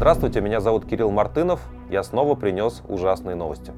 Здравствуйте, 0.00 0.40
меня 0.40 0.60
зовут 0.62 0.86
Кирилл 0.86 1.10
Мартынов. 1.10 1.60
Я 1.90 2.02
снова 2.02 2.34
принес 2.34 2.80
ужасные 2.88 3.36
новости. 3.36 3.74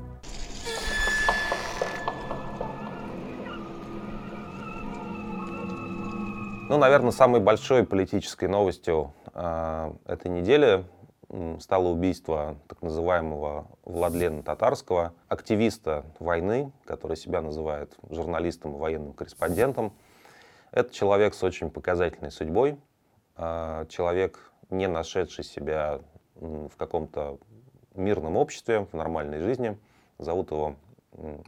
Ну, 6.69 6.79
наверное, 6.79 7.11
самой 7.11 7.41
большой 7.41 7.85
политической 7.85 8.45
новостью 8.45 9.13
э, 9.35 9.95
этой 10.07 10.31
недели 10.31 10.85
стало 11.59 11.89
убийство 11.89 12.57
так 12.69 12.81
называемого 12.83 13.67
Владлена 13.85 14.45
Татарского, 14.45 15.15
активиста 15.27 16.05
войны, 16.21 16.71
который 16.85 17.17
себя 17.17 17.41
называет 17.41 17.97
журналистом 18.09 18.77
и 18.77 18.79
военным 18.79 19.13
корреспондентом. 19.13 19.93
Это 20.71 20.95
человек 20.95 21.35
с 21.35 21.43
очень 21.43 21.69
показательной 21.69 22.31
судьбой, 22.31 22.79
э, 23.37 23.87
человек, 23.89 24.53
не 24.71 24.87
нашедший 24.87 25.45
себя 25.45 26.01
в 26.37 26.77
каком-то 26.77 27.39
мирном 27.95 28.37
обществе, 28.37 28.87
в 28.91 28.95
нормальной 28.95 29.41
жизни. 29.41 29.79
Зовут 30.19 30.51
его 30.51 30.77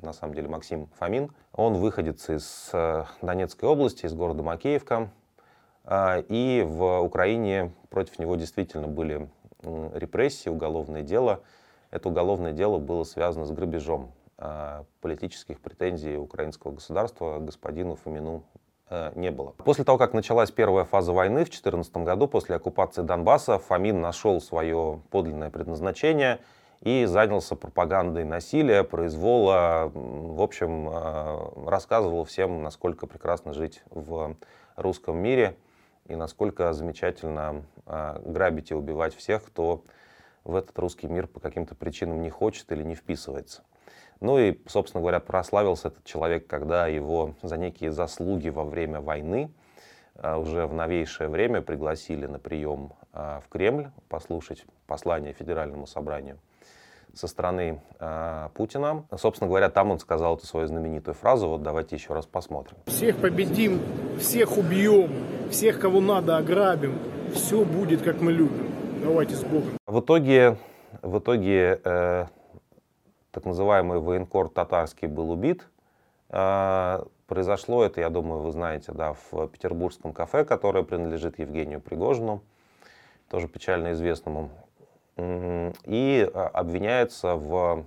на 0.03 0.13
самом 0.13 0.35
деле 0.35 0.49
Максим 0.49 0.89
Фомин. 0.99 1.31
Он 1.53 1.75
выходец 1.75 2.29
из 2.29 2.71
э, 2.73 3.05
Донецкой 3.23 3.69
области, 3.69 4.05
из 4.05 4.15
города 4.15 4.43
Макеевка. 4.43 5.11
А, 5.85 6.19
и 6.29 6.63
в 6.63 7.01
Украине 7.01 7.73
против 7.91 8.19
него 8.19 8.37
действительно 8.37 8.89
были 8.89 9.29
репрессии, 9.63 10.49
уголовное 10.49 11.03
дело. 11.03 11.41
Это 11.91 12.09
уголовное 12.09 12.53
дело 12.53 12.79
было 12.79 13.05
связано 13.05 13.47
с 13.47 13.51
грабежом 13.51 14.13
а, 14.37 14.85
политических 15.01 15.61
претензий 15.61 16.17
украинского 16.17 16.73
государства 16.73 17.39
господину 17.39 17.97
Фомину 17.97 18.45
не 18.91 19.31
было. 19.31 19.51
После 19.65 19.83
того, 19.83 19.99
как 19.99 20.13
началась 20.13 20.51
первая 20.51 20.85
фаза 20.85 21.13
войны 21.13 21.41
в 21.41 21.49
2014 21.49 21.97
году, 21.99 22.29
после 22.29 22.57
оккупации 22.57 23.03
Донбасса, 23.03 23.59
Фомин 23.59 24.01
нашел 24.01 24.41
свое 24.41 25.01
подлинное 25.11 25.51
предназначение 25.51 26.41
и 26.85 27.07
занялся 27.07 27.57
пропагандой 27.57 28.25
насилия, 28.25 28.85
произвола. 28.85 29.91
В 29.95 30.43
общем, 30.43 30.89
э, 30.91 31.69
рассказывал 31.71 32.25
всем, 32.25 32.63
насколько 32.63 33.07
прекрасно 33.07 33.55
жить 33.55 33.83
в 33.91 34.37
русском 34.77 35.17
мире 35.17 35.57
и 36.07 36.15
насколько 36.15 36.73
замечательно 36.75 37.65
э, 37.87 38.21
грабить 38.27 38.71
и 38.71 38.75
убивать 38.75 39.15
всех, 39.15 39.45
кто 39.45 39.83
в 40.45 40.55
этот 40.55 40.79
русский 40.79 41.07
мир 41.07 41.27
по 41.27 41.41
каким-то 41.41 41.75
причинам 41.75 42.21
не 42.21 42.29
хочет 42.29 42.71
или 42.71 42.83
не 42.83 42.95
вписывается. 42.95 43.63
Ну 44.21 44.39
и, 44.39 44.59
собственно 44.67 45.01
говоря, 45.01 45.21
прославился 45.21 45.89
этот 45.89 46.05
человек, 46.05 46.47
когда 46.47 46.87
его 46.87 47.35
за 47.43 47.57
некие 47.57 47.93
заслуги 47.93 48.49
во 48.49 48.65
время 48.65 49.01
войны 49.01 49.51
а, 50.17 50.39
уже 50.39 50.67
в 50.67 50.75
новейшее 50.75 51.29
время 51.29 51.61
пригласили 51.63 52.27
на 52.27 52.39
прием 52.39 52.93
а, 53.13 53.41
в 53.41 53.49
Кремль 53.49 53.89
послушать 54.09 54.65
послание 54.87 55.33
Федеральному 55.33 55.87
собранию 55.87 56.39
со 57.15 57.29
стороны 57.29 57.81
э, 58.01 58.49
Путина. 58.55 59.05
Собственно 59.17 59.49
говоря, 59.49 59.71
там 59.71 59.91
он 59.91 59.99
сказал 59.99 60.37
эту 60.37 60.47
свою 60.47 60.67
знаменитую 60.67 61.15
фразу. 61.15 61.49
Вот 61.49 61.63
давайте 61.63 61.97
еще 61.97 62.13
раз 62.13 62.27
посмотрим. 62.27 62.77
Всех 62.87 63.19
победим, 63.19 63.81
всех 64.19 64.59
убьем, 64.59 65.11
всех, 65.51 65.79
кого 65.79 66.01
надо, 66.01 66.37
ограбим. 66.37 66.99
Все 67.33 67.65
будет, 67.65 68.03
как 68.03 68.21
мы 68.21 68.33
любим. 68.33 68.71
Давайте 69.03 69.35
с 69.35 69.45
Богом. 69.45 69.79
В 69.87 70.01
итоге, 70.01 70.57
в 71.03 71.19
итоге 71.19 71.81
э, 71.85 72.27
так 73.35 73.45
называемый 73.45 73.99
военкор 73.99 74.49
татарский 74.49 75.09
был 75.09 75.33
убит. 75.33 75.67
А, 76.31 77.05
произошло 77.27 77.85
это, 77.85 78.01
я 78.01 78.09
думаю, 78.09 78.43
вы 78.43 78.53
знаете, 78.53 78.93
да, 78.93 79.15
в 79.31 79.49
петербургском 79.49 80.13
кафе, 80.13 80.45
которое 80.45 80.85
принадлежит 80.85 81.41
Евгению 81.41 81.81
Пригожину, 81.81 82.43
тоже 83.29 83.49
печально 83.49 83.93
известному. 83.93 84.51
И 85.17 86.31
а, 86.33 86.49
обвиняется 86.55 87.35
в 87.35 87.85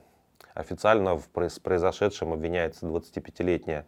официально 0.53 1.17
в 1.17 1.29
произошедшем 1.29 2.33
обвиняется 2.33 2.85
25-летняя 2.85 3.85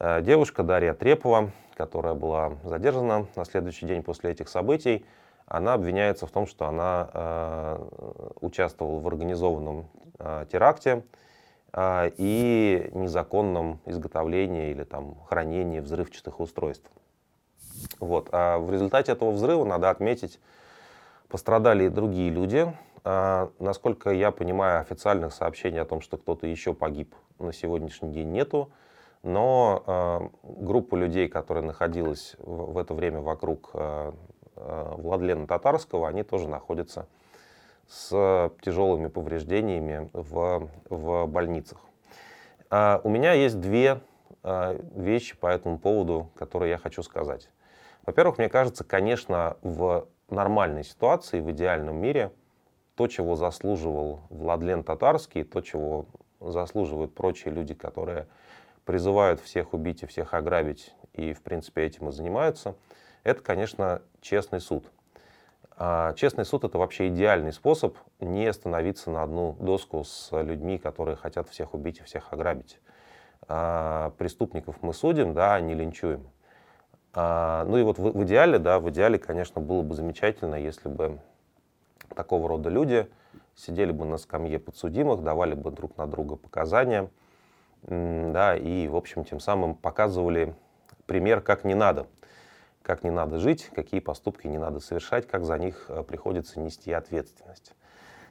а, 0.00 0.20
девушка 0.22 0.64
Дарья 0.64 0.94
Трепова, 0.94 1.52
которая 1.76 2.14
была 2.14 2.54
задержана 2.64 3.28
на 3.36 3.44
следующий 3.44 3.86
день 3.86 4.02
после 4.02 4.32
этих 4.32 4.48
событий. 4.48 5.06
Она 5.46 5.74
обвиняется 5.74 6.26
в 6.26 6.30
том, 6.30 6.46
что 6.46 6.66
она 6.66 7.10
э, 7.12 7.88
участвовала 8.40 9.00
в 9.00 9.06
организованном 9.06 9.88
Э, 10.18 10.46
теракте 10.50 11.02
э, 11.72 12.10
и 12.16 12.88
незаконном 12.92 13.80
изготовлении 13.84 14.70
или 14.70 14.84
там, 14.84 15.16
хранении 15.26 15.80
взрывчатых 15.80 16.38
устройств. 16.38 16.88
Вот. 17.98 18.28
А 18.30 18.58
в 18.58 18.70
результате 18.72 19.12
этого 19.12 19.32
взрыва, 19.32 19.64
надо 19.64 19.90
отметить, 19.90 20.38
пострадали 21.28 21.84
и 21.84 21.88
другие 21.88 22.30
люди. 22.30 22.72
А, 23.02 23.50
насколько 23.58 24.10
я 24.10 24.30
понимаю, 24.30 24.80
официальных 24.80 25.34
сообщений 25.34 25.80
о 25.80 25.84
том, 25.84 26.00
что 26.00 26.16
кто-то 26.16 26.46
еще 26.46 26.72
погиб, 26.72 27.14
на 27.40 27.52
сегодняшний 27.52 28.12
день 28.12 28.30
нету. 28.30 28.70
Но 29.24 29.82
а, 29.86 30.30
группа 30.42 30.94
людей, 30.94 31.28
которая 31.28 31.64
находилась 31.64 32.36
в, 32.38 32.72
в 32.72 32.78
это 32.78 32.94
время 32.94 33.20
вокруг 33.20 33.70
а, 33.74 34.14
Владлена 34.56 35.46
Татарского, 35.46 36.08
они 36.08 36.22
тоже 36.22 36.48
находятся 36.48 37.06
с 37.86 38.50
тяжелыми 38.62 39.08
повреждениями 39.08 40.08
в, 40.12 40.68
в 40.88 41.26
больницах. 41.26 41.78
А 42.70 43.00
у 43.04 43.08
меня 43.08 43.32
есть 43.32 43.60
две 43.60 44.00
а, 44.42 44.78
вещи 44.94 45.36
по 45.36 45.48
этому 45.48 45.78
поводу, 45.78 46.30
которые 46.34 46.70
я 46.70 46.78
хочу 46.78 47.02
сказать. 47.02 47.48
Во-первых, 48.06 48.38
мне 48.38 48.48
кажется, 48.48 48.84
конечно, 48.84 49.56
в 49.62 50.08
нормальной 50.28 50.84
ситуации, 50.84 51.40
в 51.40 51.50
идеальном 51.50 51.96
мире, 51.96 52.32
то, 52.94 53.06
чего 53.06 53.36
заслуживал 53.36 54.20
Владлен 54.30 54.84
Татарский, 54.84 55.44
то, 55.44 55.60
чего 55.60 56.06
заслуживают 56.40 57.14
прочие 57.14 57.52
люди, 57.52 57.74
которые 57.74 58.26
призывают 58.84 59.40
всех 59.40 59.72
убить 59.72 60.02
и 60.02 60.06
всех 60.06 60.34
ограбить, 60.34 60.94
и, 61.12 61.32
в 61.32 61.42
принципе, 61.42 61.84
этим 61.84 62.08
и 62.08 62.12
занимаются, 62.12 62.76
это, 63.24 63.42
конечно, 63.42 64.02
честный 64.20 64.60
суд. 64.60 64.84
А 65.76 66.12
честный 66.12 66.44
суд— 66.44 66.62
это 66.64 66.78
вообще 66.78 67.08
идеальный 67.08 67.52
способ 67.52 67.96
не 68.20 68.52
становиться 68.52 69.10
на 69.10 69.24
одну 69.24 69.56
доску 69.58 70.04
с 70.04 70.30
людьми, 70.30 70.78
которые 70.78 71.16
хотят 71.16 71.48
всех 71.48 71.74
убить 71.74 71.98
и 71.98 72.04
всех 72.04 72.32
ограбить. 72.32 72.78
А 73.48 74.10
преступников 74.18 74.76
мы 74.82 74.94
судим, 74.94 75.34
да, 75.34 75.54
а 75.54 75.60
не 75.60 75.74
линчуем. 75.74 76.28
Ну 77.16 77.76
и 77.76 77.82
вот 77.82 77.98
в 77.98 78.22
идеале, 78.24 78.58
да, 78.58 78.78
в 78.78 78.88
идеале, 78.90 79.18
конечно, 79.18 79.60
было 79.60 79.82
бы 79.82 79.94
замечательно, 79.94 80.54
если 80.54 80.88
бы 80.88 81.18
такого 82.14 82.48
рода 82.48 82.68
люди 82.68 83.08
сидели 83.56 83.90
бы 83.90 84.04
на 84.04 84.18
скамье 84.18 84.58
подсудимых, 84.58 85.22
давали 85.22 85.54
бы 85.54 85.70
друг 85.70 85.96
на 85.96 86.06
друга 86.06 86.36
показания, 86.36 87.10
да, 87.82 88.56
и, 88.56 88.86
в 88.88 88.96
общем, 88.96 89.24
тем 89.24 89.40
самым 89.40 89.74
показывали 89.74 90.54
пример, 91.06 91.40
как 91.40 91.64
не 91.64 91.74
надо— 91.74 92.06
как 92.84 93.02
не 93.02 93.10
надо 93.10 93.38
жить, 93.38 93.70
какие 93.74 94.00
поступки 94.00 94.46
не 94.46 94.58
надо 94.58 94.78
совершать, 94.78 95.26
как 95.26 95.44
за 95.44 95.58
них 95.58 95.86
э, 95.88 96.02
приходится 96.02 96.60
нести 96.60 96.92
ответственность. 96.92 97.72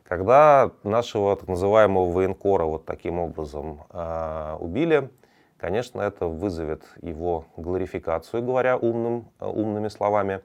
Когда 0.04 0.72
нашего 0.84 1.36
так 1.36 1.50
называемого 1.50 2.12
военкора 2.12 2.66
вот 2.66 2.86
таким 2.86 3.20
образом 3.20 3.82
э, 3.90 4.58
убили, 4.60 5.10
конечно, 5.58 6.02
это 6.02 6.28
вызовет 6.28 6.84
его 7.02 7.46
глорификацию, 7.58 8.44
говоря 8.44 8.78
умным, 8.78 9.28
э, 9.40 9.48
умными 9.48 9.88
словами. 9.88 10.42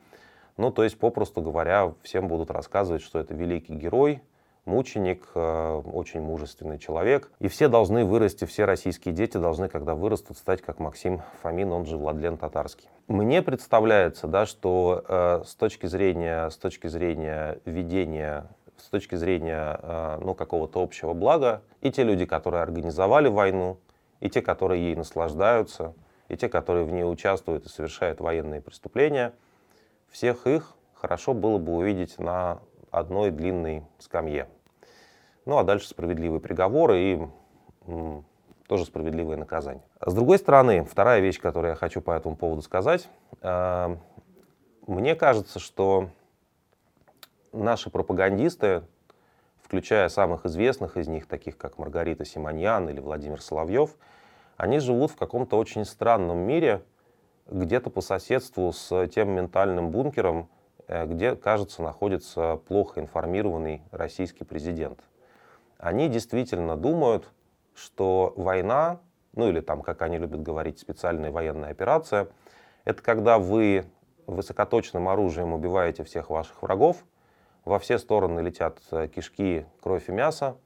Ну, 0.56 0.70
то 0.70 0.84
есть, 0.84 0.98
попросту 0.98 1.42
говоря, 1.42 1.92
всем 2.02 2.28
будут 2.28 2.50
рассказывать, 2.50 3.02
что 3.02 3.18
это 3.18 3.34
великий 3.34 3.74
герой, 3.74 4.22
мученик, 4.68 5.26
э, 5.34 5.82
очень 5.92 6.20
мужественный 6.20 6.78
человек. 6.78 7.32
И 7.40 7.48
все 7.48 7.68
должны 7.68 8.04
вырасти, 8.04 8.44
все 8.44 8.64
российские 8.64 9.12
дети 9.14 9.36
должны, 9.36 9.68
когда 9.68 9.94
вырастут, 9.94 10.38
стать 10.38 10.62
как 10.62 10.78
Максим 10.78 11.22
Фомин, 11.42 11.72
он 11.72 11.86
же 11.86 11.96
Владлен 11.96 12.36
Татарский. 12.36 12.88
Мне 13.08 13.42
представляется, 13.42 14.28
да, 14.28 14.46
что 14.46 15.04
э, 15.08 15.42
с 15.44 15.54
точки 15.56 15.86
зрения, 15.86 16.48
с 16.48 16.56
точки 16.56 16.86
зрения 16.86 17.58
ведения 17.64 18.46
с 18.76 18.90
точки 18.90 19.16
зрения 19.16 19.78
э, 19.82 20.18
ну, 20.22 20.34
какого-то 20.34 20.80
общего 20.80 21.12
блага, 21.12 21.62
и 21.80 21.90
те 21.90 22.04
люди, 22.04 22.24
которые 22.24 22.62
организовали 22.62 23.28
войну, 23.28 23.78
и 24.20 24.30
те, 24.30 24.40
которые 24.40 24.84
ей 24.84 24.94
наслаждаются, 24.94 25.94
и 26.28 26.36
те, 26.36 26.48
которые 26.48 26.84
в 26.84 26.92
ней 26.92 27.04
участвуют 27.04 27.66
и 27.66 27.68
совершают 27.68 28.20
военные 28.20 28.60
преступления, 28.60 29.34
всех 30.10 30.46
их 30.46 30.74
хорошо 30.94 31.34
было 31.34 31.58
бы 31.58 31.74
увидеть 31.76 32.18
на 32.18 32.60
одной 32.90 33.30
длинной 33.30 33.84
скамье. 33.98 34.48
Ну 35.48 35.56
а 35.56 35.64
дальше 35.64 35.88
справедливые 35.88 36.40
приговоры 36.40 37.00
и 37.00 37.26
тоже 38.66 38.84
справедливые 38.84 39.38
наказания. 39.38 39.82
С 39.98 40.12
другой 40.12 40.36
стороны, 40.38 40.84
вторая 40.84 41.20
вещь, 41.20 41.40
которую 41.40 41.70
я 41.70 41.74
хочу 41.74 42.02
по 42.02 42.10
этому 42.10 42.36
поводу 42.36 42.60
сказать. 42.60 43.08
Э, 43.40 43.96
мне 44.86 45.14
кажется, 45.14 45.58
что 45.58 46.10
наши 47.54 47.88
пропагандисты, 47.88 48.82
включая 49.62 50.10
самых 50.10 50.44
известных 50.44 50.98
из 50.98 51.08
них, 51.08 51.26
таких 51.26 51.56
как 51.56 51.78
Маргарита 51.78 52.26
Симоньян 52.26 52.86
или 52.90 53.00
Владимир 53.00 53.40
Соловьев, 53.40 53.96
они 54.58 54.80
живут 54.80 55.12
в 55.12 55.16
каком-то 55.16 55.56
очень 55.56 55.86
странном 55.86 56.40
мире, 56.40 56.82
где-то 57.46 57.88
по 57.88 58.02
соседству 58.02 58.70
с 58.70 59.08
тем 59.08 59.30
ментальным 59.30 59.92
бункером, 59.92 60.50
где, 60.86 61.36
кажется, 61.36 61.82
находится 61.82 62.60
плохо 62.68 63.00
информированный 63.00 63.80
российский 63.92 64.44
президент. 64.44 65.07
Они 65.78 66.08
действительно 66.08 66.76
думают, 66.76 67.30
что 67.74 68.32
война, 68.36 69.00
ну 69.34 69.48
или 69.48 69.60
там, 69.60 69.82
как 69.82 70.02
они 70.02 70.18
любят 70.18 70.42
говорить, 70.42 70.80
специальная 70.80 71.30
военная 71.30 71.70
операция, 71.70 72.28
это 72.84 73.02
когда 73.02 73.38
вы 73.38 73.86
высокоточным 74.26 75.08
оружием 75.08 75.52
убиваете 75.52 76.04
всех 76.04 76.30
ваших 76.30 76.62
врагов, 76.62 77.04
во 77.64 77.78
все 77.78 77.98
стороны 77.98 78.40
летят 78.40 78.78
э, 78.90 79.08
кишки, 79.08 79.66
кровь 79.82 80.08
и 80.08 80.12
мясо, 80.12 80.56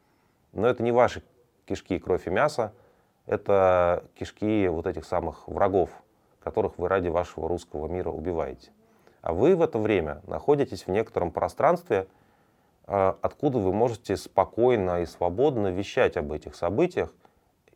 но 0.52 0.66
это 0.66 0.82
не 0.82 0.92
ваши 0.92 1.22
кишки, 1.66 1.98
кровь 1.98 2.26
и 2.26 2.30
мясо, 2.30 2.72
это 3.26 4.04
кишки 4.14 4.66
вот 4.68 4.86
этих 4.86 5.04
самых 5.04 5.46
врагов, 5.46 5.90
которых 6.42 6.78
вы 6.78 6.88
ради 6.88 7.08
вашего 7.08 7.48
русского 7.48 7.86
мира 7.88 8.10
убиваете. 8.10 8.70
А 9.20 9.32
вы 9.32 9.54
в 9.54 9.62
это 9.62 9.78
время 9.78 10.22
находитесь 10.26 10.86
в 10.86 10.90
некотором 10.90 11.30
пространстве, 11.30 12.08
откуда 12.86 13.58
вы 13.58 13.72
можете 13.72 14.16
спокойно 14.16 15.02
и 15.02 15.06
свободно 15.06 15.68
вещать 15.68 16.16
об 16.16 16.32
этих 16.32 16.54
событиях 16.54 17.12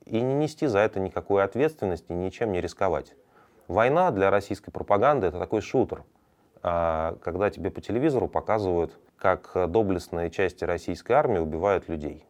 и 0.05 0.21
не 0.21 0.35
нести 0.35 0.67
за 0.67 0.81
это 0.81 1.01
никакой 1.01 1.43
ответственности, 1.45 2.13
ничем 2.13 2.53
не 2.53 2.61
рисковать. 2.61 3.15
Война 3.69 4.11
для 4.11 4.31
российской 4.31 4.71
пропаганды 4.71 5.27
это 5.27 5.39
такой 5.39 5.61
шутер, 5.61 6.05
а, 6.63 7.17
когда 7.23 7.51
тебе 7.51 7.71
по 7.71 7.81
телевизору 7.81 8.29
показывают, 8.29 8.99
как 9.19 9.51
доблестные 9.69 10.31
части 10.31 10.65
российской 10.65 11.13
армии 11.13 11.39
убивают 11.39 11.89
людей. 11.89 12.25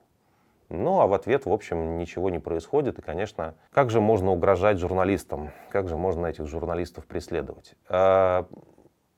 Ну, 0.69 1.01
а 1.01 1.07
в 1.07 1.15
ответ, 1.15 1.47
в 1.47 1.53
общем, 1.53 1.99
ничего 1.99 2.31
не 2.31 2.39
происходит. 2.39 2.99
И, 2.99 3.03
конечно, 3.03 3.55
как 3.73 3.91
же 3.91 4.01
можно 4.01 4.33
угрожать 4.33 4.79
журналистам? 4.79 5.53
Как 5.71 5.89
же 5.89 5.97
можно 5.97 6.27
этих 6.27 6.47
журналистов 6.47 7.07
преследовать? 7.07 7.75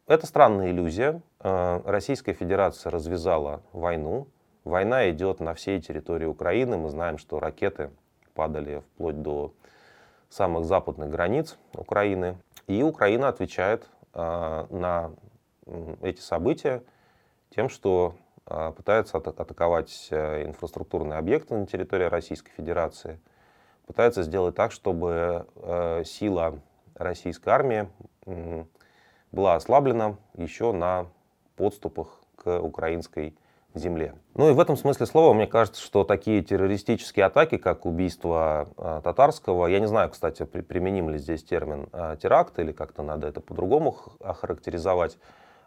Это 0.09 0.27
странная 0.27 0.71
иллюзия. 0.71 1.21
А, 1.39 1.83
Российская 1.85 2.33
Федерация 2.33 2.89
развязала 2.91 3.61
войну. 3.75 4.27
Война 4.65 5.11
идет 5.11 5.39
на 5.39 5.53
всей 5.53 5.83
территории 5.83 6.25
Украины. 6.25 6.79
Мы 6.79 6.89
знаем, 6.89 7.19
что 7.19 7.39
ракеты 7.39 7.91
падали 8.33 8.83
вплоть 8.95 9.21
до 9.21 9.53
самых 10.31 10.65
западных 10.65 11.11
границ 11.11 11.59
Украины. 11.75 12.39
И 12.67 12.83
Украина 12.83 13.29
отвечает 13.29 13.87
э, 14.15 14.67
на 14.71 15.11
эти 16.01 16.21
события 16.21 16.83
тем, 17.51 17.69
что 17.69 18.15
э, 18.47 18.73
пытается 18.75 19.19
атаковать 19.19 20.09
э, 20.11 20.47
инфраструктурные 20.47 21.19
объекты 21.19 21.55
на 21.55 21.67
территории 21.67 22.05
Российской 22.05 22.53
Федерации, 22.53 23.21
пытается 23.87 24.23
сделать 24.23 24.55
так, 24.55 24.73
чтобы 24.73 25.47
сила 26.07 26.61
российской 26.95 27.51
армии 27.51 27.89
была 29.33 29.55
ослаблена 29.55 30.17
еще 30.37 30.73
на 30.73 31.07
подступах 31.57 32.21
к 32.37 32.59
украинской 32.61 33.37
земле. 33.75 34.15
Ну 34.35 34.51
и 34.51 34.53
в 34.53 34.61
этом 34.61 34.77
смысле 34.77 35.07
слова, 35.07 35.35
мне 35.35 35.47
кажется, 35.47 35.83
что 35.83 36.05
такие 36.05 36.43
террористические 36.43 37.27
атаки, 37.27 37.59
как 37.59 37.87
убийство 37.87 38.69
э, 38.77 39.01
татарского, 39.05 39.67
я 39.67 39.81
не 39.81 39.87
знаю, 39.87 40.11
кстати, 40.11 40.45
при, 40.45 40.63
применим 40.63 41.11
ли 41.11 41.19
здесь 41.19 41.45
термин 41.45 41.89
э, 41.93 42.17
теракт 42.21 42.59
или 42.59 42.73
как-то 42.73 43.03
надо 43.03 43.27
это 43.27 43.41
по-другому 43.41 43.97
охарактеризовать, 44.21 45.19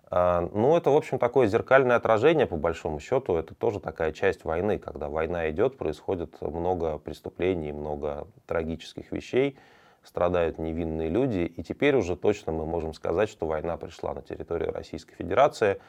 э, 0.09 0.49
ну 0.53 0.75
это, 0.75 0.89
в 0.89 0.95
общем, 0.95 1.19
такое 1.19 1.47
зеркальное 1.47 1.95
отражение, 1.95 2.47
по 2.47 2.57
большому 2.57 2.99
счету, 2.99 3.35
это 3.35 3.53
тоже 3.55 3.79
такая 3.79 4.11
часть 4.11 4.45
войны, 4.45 4.79
когда 4.79 5.07
война 5.07 5.49
идет, 5.49 5.77
происходит 5.77 6.41
много 6.41 6.97
преступлений, 6.97 7.71
много 7.71 8.27
трагических 8.47 9.11
вещей, 9.11 9.57
страдают 10.03 10.57
невинные 10.57 11.09
люди, 11.09 11.39
и 11.39 11.63
теперь 11.63 11.95
уже 11.95 12.15
точно 12.15 12.51
мы 12.51 12.65
можем 12.65 12.93
сказать, 12.93 13.29
что 13.29 13.45
война 13.45 13.77
пришла 13.77 14.13
на 14.13 14.21
территорию 14.21 14.71
Российской 14.71 15.15
Федерации, 15.15 15.79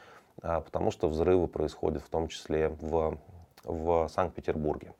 а, 0.41 0.61
потому 0.61 0.91
что 0.91 1.07
взрывы 1.07 1.47
происходят 1.47 2.03
в 2.03 2.09
том 2.09 2.27
числе 2.27 2.69
в, 2.79 3.17
в 3.63 4.07
Санкт-Петербурге. 4.09 4.93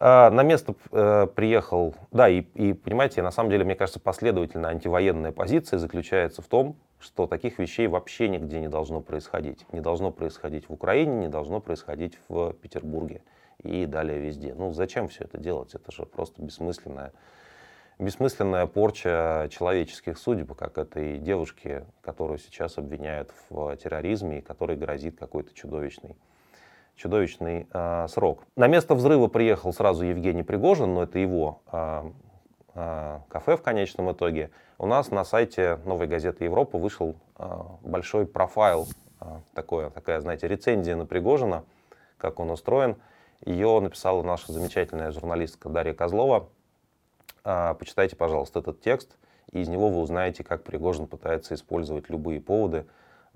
А, 0.00 0.30
на 0.30 0.42
место 0.42 0.74
э, 0.90 1.28
приехал, 1.34 1.94
да, 2.10 2.28
и, 2.28 2.40
и 2.40 2.72
понимаете, 2.72 3.22
на 3.22 3.30
самом 3.30 3.50
деле, 3.50 3.64
мне 3.64 3.74
кажется, 3.76 4.00
последовательная 4.00 4.70
антивоенная 4.70 5.32
позиция 5.32 5.78
заключается 5.78 6.42
в 6.42 6.46
том, 6.46 6.76
что 6.98 7.26
таких 7.26 7.58
вещей 7.58 7.86
вообще 7.86 8.28
нигде 8.28 8.60
не 8.60 8.68
должно 8.68 9.00
происходить. 9.00 9.64
Не 9.72 9.80
должно 9.80 10.10
происходить 10.10 10.68
в 10.68 10.72
Украине, 10.72 11.16
не 11.16 11.28
должно 11.28 11.60
происходить 11.60 12.18
в 12.28 12.52
Петербурге 12.54 13.22
и 13.62 13.86
далее 13.86 14.18
везде. 14.18 14.54
Ну 14.54 14.72
зачем 14.72 15.08
все 15.08 15.24
это 15.24 15.38
делать? 15.38 15.74
Это 15.74 15.92
же 15.92 16.06
просто 16.06 16.42
бессмысленная 16.42 17.12
бессмысленная 17.98 18.66
порча 18.66 19.48
человеческих 19.50 20.18
судеб, 20.18 20.54
как 20.54 20.78
этой 20.78 21.18
девушке, 21.18 21.84
которую 22.02 22.38
сейчас 22.38 22.78
обвиняют 22.78 23.32
в 23.48 23.76
терроризме 23.76 24.38
и 24.38 24.42
которой 24.42 24.76
грозит 24.76 25.18
какой-то 25.18 25.54
чудовищный 25.54 26.16
чудовищный 26.96 27.66
э, 27.72 28.06
срок. 28.08 28.44
На 28.56 28.68
место 28.68 28.94
взрыва 28.94 29.26
приехал 29.26 29.72
сразу 29.72 30.04
Евгений 30.04 30.42
Пригожин, 30.42 30.94
но 30.94 31.02
это 31.02 31.18
его 31.18 31.60
э, 31.72 32.10
э, 32.74 33.18
кафе 33.28 33.56
в 33.56 33.62
конечном 33.62 34.12
итоге. 34.12 34.50
У 34.78 34.86
нас 34.86 35.10
на 35.10 35.24
сайте 35.24 35.78
Новой 35.84 36.06
газеты 36.06 36.44
Европа 36.44 36.78
вышел 36.78 37.16
э, 37.38 37.44
большой 37.82 38.26
профайл, 38.26 38.86
э, 39.20 39.24
такое, 39.54 39.90
такая, 39.90 40.20
знаете, 40.20 40.46
рецензия 40.46 40.96
на 40.96 41.06
Пригожина, 41.06 41.64
как 42.16 42.38
он 42.38 42.50
устроен. 42.50 42.96
Ее 43.44 43.80
написала 43.80 44.22
наша 44.22 44.52
замечательная 44.52 45.10
журналистка 45.10 45.68
Дарья 45.68 45.94
Козлова. 45.94 46.48
А, 47.46 47.74
почитайте, 47.74 48.16
пожалуйста, 48.16 48.60
этот 48.60 48.80
текст, 48.80 49.18
и 49.52 49.60
из 49.60 49.68
него 49.68 49.90
вы 49.90 50.00
узнаете, 50.00 50.42
как 50.42 50.64
Пригожин 50.64 51.06
пытается 51.06 51.54
использовать 51.54 52.08
любые 52.08 52.40
поводы 52.40 52.86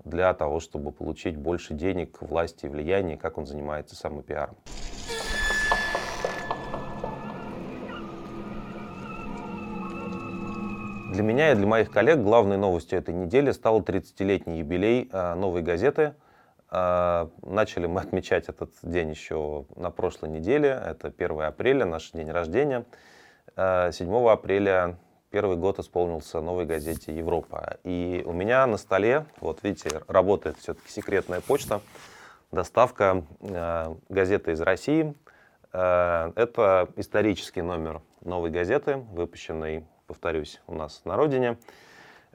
для 0.03 0.33
того, 0.33 0.59
чтобы 0.59 0.91
получить 0.91 1.37
больше 1.37 1.75
денег, 1.75 2.19
власти 2.21 2.65
и 2.65 2.69
влияния, 2.69 3.17
как 3.17 3.37
он 3.37 3.45
занимается 3.45 3.95
самопиаром. 3.95 4.55
Для 11.11 11.23
меня 11.23 11.51
и 11.51 11.55
для 11.55 11.67
моих 11.67 11.91
коллег 11.91 12.19
главной 12.19 12.57
новостью 12.57 12.97
этой 12.97 13.13
недели 13.13 13.51
стал 13.51 13.81
30-летний 13.81 14.59
юбилей 14.59 15.09
а, 15.11 15.35
новой 15.35 15.61
газеты. 15.61 16.15
А, 16.71 17.29
начали 17.43 17.85
мы 17.85 18.01
отмечать 18.01 18.49
этот 18.49 18.71
день 18.81 19.11
еще 19.11 19.65
на 19.75 19.91
прошлой 19.91 20.29
неделе. 20.29 20.69
Это 20.69 21.13
1 21.15 21.41
апреля, 21.41 21.85
наш 21.85 22.11
день 22.11 22.31
рождения. 22.31 22.85
7 23.59 24.09
э, 24.09 24.31
апреля 24.31 24.97
первый 25.31 25.57
год 25.57 25.79
исполнился 25.79 26.39
новой 26.39 26.65
газете 26.65 27.13
«Европа». 27.13 27.77
И 27.83 28.23
у 28.25 28.31
меня 28.31 28.65
на 28.67 28.77
столе, 28.77 29.25
вот 29.41 29.63
видите, 29.63 30.01
работает 30.07 30.57
все-таки 30.59 30.89
секретная 30.89 31.41
почта, 31.41 31.81
доставка 32.53 33.23
э, 33.41 33.95
газеты 34.07 34.53
из 34.53 34.61
России. 34.61 35.13
Э, 35.73 36.31
это 36.37 36.87
исторический 36.95 37.61
номер 37.61 38.01
новой 38.21 38.49
газеты, 38.49 38.95
выпущенный, 39.11 39.85
повторюсь, 40.07 40.61
у 40.65 40.75
нас 40.75 41.01
на 41.03 41.17
родине. 41.17 41.57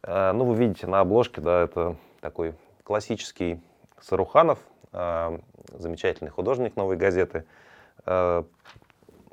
Э, 0.02 0.32
ну, 0.32 0.44
вы 0.44 0.56
видите 0.56 0.86
на 0.86 1.00
обложке, 1.00 1.40
да, 1.40 1.62
это 1.62 1.96
такой 2.20 2.54
классический 2.82 3.62
Саруханов, 3.98 4.58
э, 4.92 5.38
замечательный 5.72 6.30
художник 6.30 6.76
новой 6.76 6.98
газеты. 6.98 7.46
Э, 8.04 8.42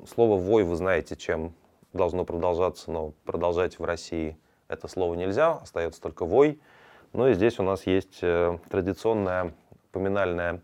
слово 0.08 0.40
«вой» 0.40 0.64
вы 0.64 0.74
знаете, 0.76 1.16
чем 1.16 1.52
должно 1.92 2.24
продолжаться, 2.24 2.90
но 2.90 3.12
продолжать 3.24 3.78
в 3.78 3.84
России 3.84 4.38
это 4.68 4.88
слово 4.88 5.14
нельзя, 5.14 5.52
остается 5.52 6.00
только 6.00 6.24
вой. 6.24 6.60
Ну 7.12 7.28
и 7.28 7.34
здесь 7.34 7.58
у 7.58 7.62
нас 7.62 7.86
есть 7.86 8.20
э, 8.22 8.58
традиционная 8.70 9.52
поминальная, 9.92 10.60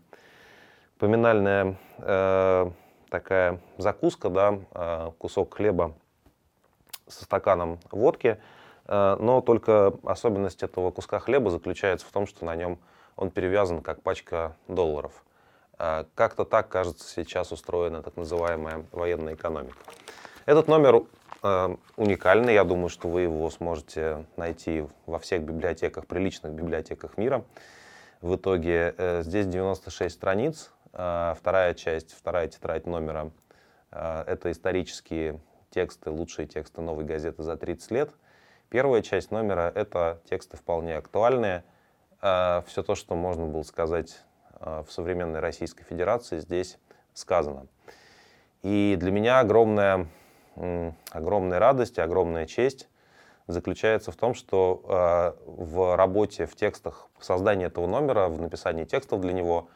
поминальная 0.97 1.77
э, 1.99 2.71
такая 3.09 3.61
закуска, 3.77 4.29
да, 4.29 4.59
э, 4.71 5.11
кусок 5.17 5.55
хлеба 5.55 5.93
со 7.07 7.23
стаканом 7.23 7.79
водки. 7.91 8.39
Э, 8.85 9.15
но 9.19 9.41
только 9.41 9.93
особенность 10.03 10.63
этого 10.63 10.91
куска 10.91 11.19
хлеба 11.19 11.51
заключается 11.51 12.07
в 12.07 12.11
том, 12.11 12.25
что 12.25 12.45
на 12.45 12.55
нем 12.55 12.79
он 13.15 13.29
перевязан 13.29 13.81
как 13.81 14.01
пачка 14.01 14.55
долларов. 14.67 15.23
Как-то 15.77 16.43
так, 16.43 16.67
кажется, 16.67 17.07
сейчас 17.07 17.53
устроена 17.53 18.03
так 18.03 18.17
называемая 18.17 18.85
военная 18.91 19.35
экономика. 19.35 19.77
Этот 20.45 20.67
номер 20.67 21.03
уникальный. 21.41 22.53
Я 22.53 22.63
думаю, 22.63 22.89
что 22.89 23.07
вы 23.07 23.21
его 23.21 23.49
сможете 23.49 24.25
найти 24.35 24.85
во 25.05 25.19
всех 25.19 25.43
библиотеках, 25.43 26.05
приличных 26.05 26.51
библиотеках 26.51 27.17
мира. 27.17 27.45
В 28.21 28.35
итоге 28.35 28.93
э, 28.97 29.23
здесь 29.23 29.47
96 29.47 30.13
страниц. 30.13 30.71
Э, 30.91 31.33
вторая 31.37 31.73
часть, 31.73 32.13
вторая 32.13 32.49
тетрадь 32.49 32.85
номера 32.85 33.31
э, 33.91 34.23
это 34.27 34.51
исторические 34.51 35.39
тексты, 35.69 36.09
лучшие 36.09 36.45
тексты 36.45 36.81
новой 36.81 37.05
газеты 37.05 37.43
за 37.43 37.55
30 37.55 37.91
лет. 37.91 38.11
Первая 38.67 39.01
часть 39.01 39.31
номера 39.31 39.71
это 39.73 40.19
тексты 40.29 40.57
вполне 40.57 40.97
актуальные. 40.97 41.63
Все 42.19 42.83
то, 42.85 42.95
что 42.95 43.15
можно 43.15 43.45
было 43.45 43.63
сказать 43.63 44.19
в 44.59 44.87
современной 44.89 45.39
Российской 45.39 45.83
Федерации, 45.85 46.39
здесь 46.39 46.77
сказано. 47.13 47.65
И 48.61 48.95
для 48.99 49.11
меня 49.11 49.39
огромная 49.39 50.07
огромная 51.11 51.59
радость 51.59 51.97
и 51.97 52.01
огромная 52.01 52.45
честь 52.45 52.87
заключается 53.47 54.11
в 54.11 54.15
том, 54.15 54.33
что 54.35 54.83
э, 54.87 55.51
в 55.51 55.95
работе, 55.95 56.45
в 56.45 56.55
текстах, 56.55 57.07
в 57.17 57.25
создании 57.25 57.65
этого 57.65 57.87
номера, 57.87 58.27
в 58.27 58.39
написании 58.39 58.85
текстов 58.85 59.21
для 59.21 59.33
него 59.33 59.69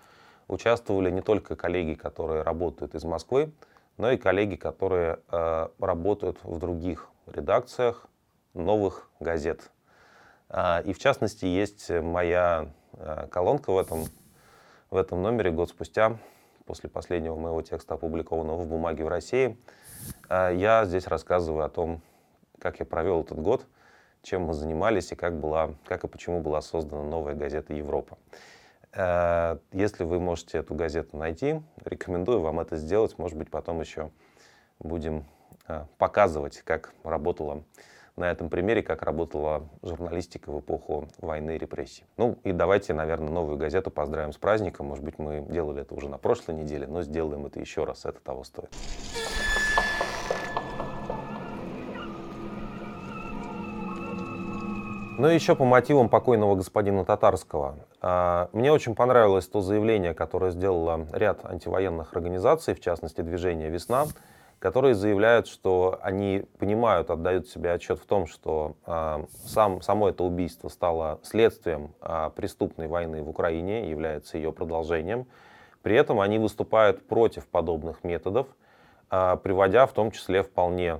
участвовали 0.48 1.10
не 1.10 1.22
только 1.22 1.56
коллеги, 1.56 1.96
которые 1.96 2.44
работают 2.44 2.94
из 2.94 3.04
Москвы, 3.04 3.52
но 3.98 4.12
и 4.12 4.18
коллеги, 4.18 4.56
которые 4.56 5.20
э, 5.32 5.68
работают 5.80 6.38
в 6.44 6.60
других 6.60 7.10
редакциях 7.26 8.08
новых 8.54 9.10
газет. 9.20 9.72
Э, 10.50 10.84
и 10.84 10.94
в 10.94 11.00
частности 11.00 11.46
есть 11.46 11.90
моя 11.90 12.70
э, 12.94 13.28
колонка 13.32 13.72
в 13.72 13.78
этом, 13.80 14.06
в 14.92 14.98
этом 14.98 15.22
номере 15.22 15.52
год 15.52 15.70
спустя, 15.70 16.18
после 16.66 16.90
последнего 16.90 17.36
моего 17.36 17.62
текста, 17.62 17.96
опубликованного 17.96 18.58
в 18.58 18.68
«Бумаге 18.68 19.04
в 19.04 19.08
России». 19.08 19.58
Э, 20.30 20.52
я 20.56 20.86
здесь 20.86 21.08
рассказываю 21.08 21.66
о 21.66 21.70
том, 21.70 22.02
как 22.60 22.80
я 22.80 22.86
провел 22.86 23.22
этот 23.22 23.40
год, 23.40 23.66
чем 24.22 24.44
мы 24.44 24.54
занимались 24.54 25.12
и 25.12 25.16
как, 25.16 25.40
была, 25.40 25.72
как 25.86 26.04
и 26.04 26.08
почему 26.08 26.42
была 26.42 26.62
создана 26.62 27.04
новая 27.04 27.36
газета 27.36 27.74
«Европа». 27.74 28.18
Э, 28.94 29.58
если 29.72 30.04
вы 30.04 30.20
можете 30.20 30.60
эту 30.60 30.76
газету 30.76 31.18
найти, 31.18 31.62
рекомендую 31.84 32.42
вам 32.42 32.60
это 32.60 32.78
сделать. 32.78 33.18
Может 33.18 33.38
быть, 33.38 33.50
потом 33.50 33.82
еще 33.82 34.12
будем 34.80 35.26
э, 35.68 35.86
показывать, 35.98 36.60
как 36.60 36.94
работала 37.04 37.64
на 38.16 38.30
этом 38.30 38.50
примере, 38.50 38.84
как 38.84 39.02
работала 39.02 39.68
журналистика 39.82 40.52
в 40.52 40.60
эпоху 40.60 41.08
войны 41.18 41.56
и 41.56 41.58
репрессий. 41.58 42.06
Ну 42.18 42.38
и 42.44 42.52
давайте, 42.52 42.94
наверное, 42.94 43.30
новую 43.30 43.58
газету 43.58 43.90
поздравим 43.90 44.34
с 44.34 44.38
праздником. 44.38 44.88
Может 44.88 45.04
быть, 45.04 45.18
мы 45.18 45.42
делали 45.50 45.82
это 45.82 45.96
уже 45.96 46.10
на 46.10 46.20
прошлой 46.20 46.56
неделе, 46.56 46.86
но 46.86 47.02
сделаем 47.02 47.46
это 47.48 47.60
еще 47.60 47.86
раз. 47.86 48.06
Это 48.06 48.20
того 48.20 48.44
стоит. 48.44 48.70
Ну 55.24 55.30
и 55.30 55.36
еще 55.36 55.56
по 55.56 55.64
мотивам 55.64 56.10
покойного 56.10 56.56
господина 56.56 57.06
Татарского. 57.06 57.78
А, 58.02 58.50
мне 58.52 58.74
очень 58.74 58.94
понравилось 58.94 59.48
то 59.48 59.62
заявление, 59.62 60.14
которое 60.14 60.52
сделало 60.52 61.08
ряд 61.14 61.46
антивоенных 61.46 62.14
организаций, 62.14 62.74
в 62.74 62.82
частности 62.82 63.22
движение 63.22 63.70
«Весна», 63.70 64.04
которые 64.60 64.96
заявляют, 64.96 65.48
что 65.48 65.98
они 66.02 66.44
понимают, 66.60 67.10
отдают 67.10 67.48
себе 67.48 67.72
отчет 67.72 68.00
в 68.00 68.06
том, 68.06 68.28
что 68.28 68.76
а, 68.86 69.24
сам, 69.46 69.82
само 69.82 70.10
это 70.10 70.26
убийство 70.26 70.68
стало 70.68 71.22
следствием 71.24 71.96
а, 72.02 72.30
преступной 72.32 72.90
войны 72.90 73.24
в 73.24 73.30
Украине, 73.30 73.90
является 73.90 74.36
ее 74.36 74.52
продолжением. 74.52 75.26
При 75.84 75.96
этом 75.96 76.20
они 76.20 76.38
выступают 76.38 77.08
против 77.08 77.48
подобных 77.48 78.04
методов, 78.04 78.48
приводя 79.08 79.86
в 79.86 79.94
том 79.94 80.12
числе 80.12 80.44
вполне 80.44 81.00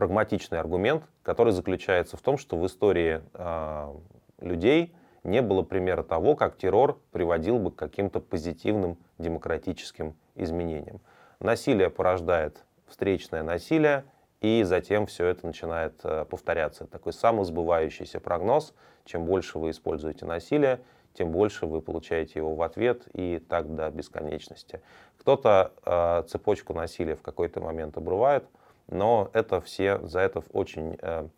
прагматичный 0.00 0.58
аргумент, 0.58 1.04
который 1.22 1.52
заключается 1.52 2.16
в 2.16 2.22
том, 2.22 2.38
что 2.38 2.56
в 2.56 2.64
истории 2.64 3.20
э, 3.34 3.94
людей 4.40 4.94
не 5.24 5.42
было 5.42 5.62
примера 5.62 6.02
того, 6.02 6.36
как 6.36 6.56
террор 6.56 6.98
приводил 7.12 7.58
бы 7.58 7.70
к 7.70 7.76
каким-то 7.76 8.18
позитивным 8.18 8.96
демократическим 9.18 10.14
изменениям. 10.36 11.02
Насилие 11.38 11.90
порождает 11.90 12.64
встречное 12.86 13.42
насилие, 13.42 14.04
и 14.40 14.62
затем 14.62 15.04
все 15.04 15.26
это 15.26 15.46
начинает 15.46 16.00
э, 16.02 16.24
повторяться. 16.24 16.86
Такой 16.86 17.12
самосбывающийся 17.12 18.20
прогноз. 18.20 18.72
Чем 19.04 19.26
больше 19.26 19.58
вы 19.58 19.68
используете 19.68 20.24
насилие, 20.24 20.80
тем 21.12 21.30
больше 21.30 21.66
вы 21.66 21.82
получаете 21.82 22.38
его 22.38 22.54
в 22.54 22.62
ответ, 22.62 23.02
и 23.12 23.38
так 23.38 23.74
до 23.74 23.90
бесконечности. 23.90 24.80
Кто-то 25.18 25.74
э, 25.84 26.22
цепочку 26.26 26.72
насилия 26.72 27.16
в 27.16 27.20
какой-то 27.20 27.60
момент 27.60 27.98
обрывает, 27.98 28.46
но 28.90 29.30
это 29.32 29.60
все 29.60 29.98
за 30.02 30.20
это 30.20 30.42
очень, 30.52 30.96
э, 31.00 31.28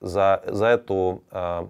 за, 0.00 0.42
за 0.46 0.66
эту, 0.66 1.22
э, 1.30 1.66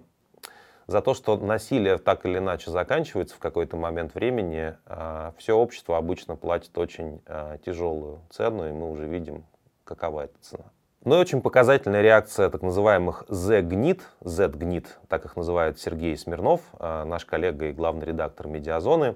за 0.87 1.01
то, 1.01 1.13
что 1.13 1.37
насилие 1.37 1.97
так 1.97 2.25
или 2.25 2.37
иначе 2.37 2.71
заканчивается 2.71 3.35
в 3.35 3.39
какой-то 3.39 3.77
момент 3.77 4.15
времени, 4.15 4.75
э, 4.85 5.31
все 5.37 5.53
общество 5.53 5.97
обычно 5.97 6.35
платит 6.35 6.77
очень 6.77 7.21
тяжелую 7.65 8.21
цену, 8.29 8.67
и 8.67 8.71
мы 8.71 8.89
уже 8.89 9.05
видим, 9.05 9.45
какова 9.83 10.21
эта 10.21 10.37
цена. 10.41 10.65
Ну 11.05 11.15
и 11.15 11.19
очень 11.19 11.41
показательная 11.41 12.01
реакция 12.01 12.49
так 12.49 12.61
называемых 12.61 13.23
Z-гнит, 13.29 14.01
Z-гнит, 14.21 14.99
так 15.07 15.23
их 15.23 15.37
называет 15.37 15.79
Сергей 15.79 16.17
Смирнов, 16.17 16.61
наш 16.79 17.23
коллега 17.23 17.67
и 17.67 17.71
главный 17.71 18.05
редактор 18.05 18.47
«Медиазоны», 18.47 19.15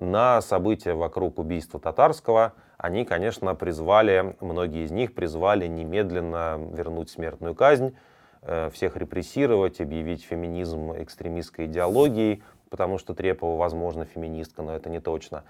на 0.00 0.40
события 0.42 0.94
вокруг 0.94 1.38
убийства 1.38 1.80
Татарского, 1.80 2.52
они, 2.78 3.04
конечно, 3.04 3.54
призвали, 3.54 4.36
многие 4.40 4.84
из 4.84 4.90
них 4.90 5.14
призвали 5.14 5.66
немедленно 5.66 6.58
вернуть 6.72 7.10
смертную 7.10 7.54
казнь, 7.54 7.96
э, 8.42 8.70
всех 8.70 8.96
репрессировать, 8.96 9.80
объявить 9.80 10.24
феминизм 10.24 10.92
экстремистской 10.92 11.66
идеологией, 11.66 12.42
потому 12.70 12.98
что 12.98 13.14
Трепова, 13.14 13.56
возможно, 13.56 14.04
феминистка, 14.04 14.62
но 14.62 14.74
это 14.74 14.90
не 14.90 15.00
точно. 15.00 15.44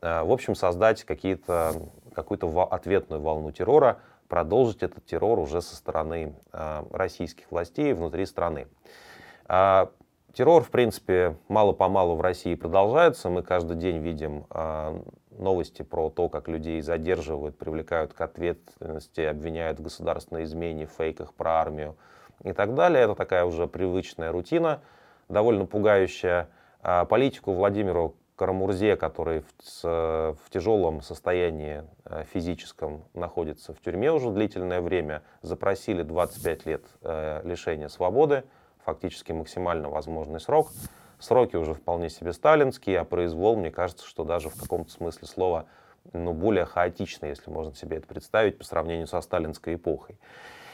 Э, 0.00 0.22
в 0.22 0.32
общем, 0.32 0.54
создать 0.54 1.04
какие-то, 1.04 1.74
какую-то 2.14 2.64
ответную 2.64 3.22
волну 3.22 3.52
террора, 3.52 3.98
продолжить 4.28 4.82
этот 4.82 5.04
террор 5.06 5.38
уже 5.38 5.62
со 5.62 5.76
стороны 5.76 6.34
э, 6.52 6.84
российских 6.90 7.50
властей 7.50 7.92
внутри 7.92 8.26
страны. 8.26 8.66
А 10.34 10.36
Террор, 10.36 10.64
в 10.64 10.70
принципе, 10.70 11.36
мало-помалу 11.46 12.16
в 12.16 12.20
России 12.20 12.56
продолжается. 12.56 13.30
Мы 13.30 13.44
каждый 13.44 13.76
день 13.76 13.98
видим 13.98 14.46
э, 14.50 15.00
новости 15.30 15.82
про 15.82 16.10
то, 16.10 16.28
как 16.28 16.48
людей 16.48 16.80
задерживают, 16.80 17.56
привлекают 17.56 18.14
к 18.14 18.20
ответственности, 18.20 19.20
обвиняют 19.20 19.78
в 19.78 19.84
государственной 19.84 20.42
измене, 20.42 20.86
фейках 20.86 21.34
про 21.34 21.60
армию 21.60 21.96
и 22.42 22.52
так 22.52 22.74
далее. 22.74 23.04
Это 23.04 23.14
такая 23.14 23.44
уже 23.44 23.68
привычная 23.68 24.32
рутина, 24.32 24.80
довольно 25.28 25.66
пугающая. 25.66 26.48
А 26.82 27.04
политику 27.04 27.52
Владимиру 27.52 28.16
Карамурзе, 28.34 28.96
который 28.96 29.44
в, 29.82 29.84
в 29.84 30.50
тяжелом 30.50 31.00
состоянии 31.00 31.84
э, 32.06 32.24
физическом 32.32 33.04
находится 33.14 33.72
в 33.72 33.80
тюрьме 33.80 34.10
уже 34.10 34.30
длительное 34.30 34.80
время, 34.80 35.22
запросили 35.42 36.02
25 36.02 36.66
лет 36.66 36.82
э, 37.02 37.40
лишения 37.44 37.86
свободы 37.86 38.42
фактически 38.84 39.32
максимально 39.32 39.88
возможный 39.88 40.40
срок. 40.40 40.70
Сроки 41.18 41.56
уже 41.56 41.74
вполне 41.74 42.10
себе 42.10 42.32
сталинские, 42.32 43.00
а 43.00 43.04
произвол, 43.04 43.56
мне 43.56 43.70
кажется, 43.70 44.06
что 44.06 44.24
даже 44.24 44.50
в 44.50 44.60
каком-то 44.60 44.90
смысле 44.90 45.26
слова 45.26 45.66
ну, 46.12 46.32
более 46.32 46.66
хаотичный, 46.66 47.30
если 47.30 47.50
можно 47.50 47.74
себе 47.74 47.96
это 47.96 48.06
представить, 48.06 48.58
по 48.58 48.64
сравнению 48.64 49.06
со 49.06 49.20
сталинской 49.20 49.76
эпохой. 49.76 50.18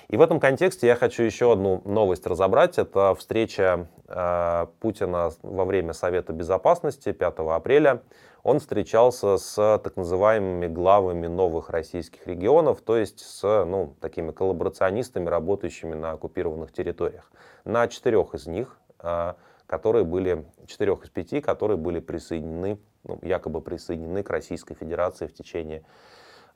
И 0.08 0.16
в 0.16 0.22
этом 0.22 0.40
контексте 0.40 0.88
я 0.88 0.96
хочу 0.96 1.22
еще 1.22 1.52
одну 1.52 1.82
новость 1.84 2.26
разобрать. 2.26 2.78
Это 2.78 3.14
встреча 3.14 3.86
э, 4.08 4.66
Путина 4.80 5.30
во 5.42 5.64
время 5.64 5.92
Совета 5.92 6.32
Безопасности 6.32 7.12
5 7.12 7.34
апреля. 7.38 8.02
Он 8.42 8.58
встречался 8.58 9.36
с 9.36 9.54
так 9.54 9.96
называемыми 9.96 10.66
главами 10.66 11.28
новых 11.28 11.70
российских 11.70 12.26
регионов, 12.26 12.80
то 12.80 12.96
есть 12.96 13.20
с 13.20 13.64
ну, 13.64 13.94
такими 14.00 14.32
коллаборационистами, 14.32 15.28
работающими 15.28 15.94
на 15.94 16.12
оккупированных 16.12 16.72
территориях. 16.72 17.30
На 17.64 17.88
четырех 17.88 18.34
из 18.34 18.46
них, 18.46 18.78
э, 19.00 19.34
которые 19.66 20.04
были, 20.04 20.44
четырех 20.66 21.04
из 21.04 21.10
пяти, 21.10 21.40
которые 21.40 21.76
были 21.76 22.00
присоединены, 22.00 22.78
ну, 23.04 23.18
якобы 23.22 23.60
присоединены 23.60 24.22
к 24.22 24.30
Российской 24.30 24.74
Федерации 24.74 25.26
в 25.26 25.34
течение, 25.34 25.84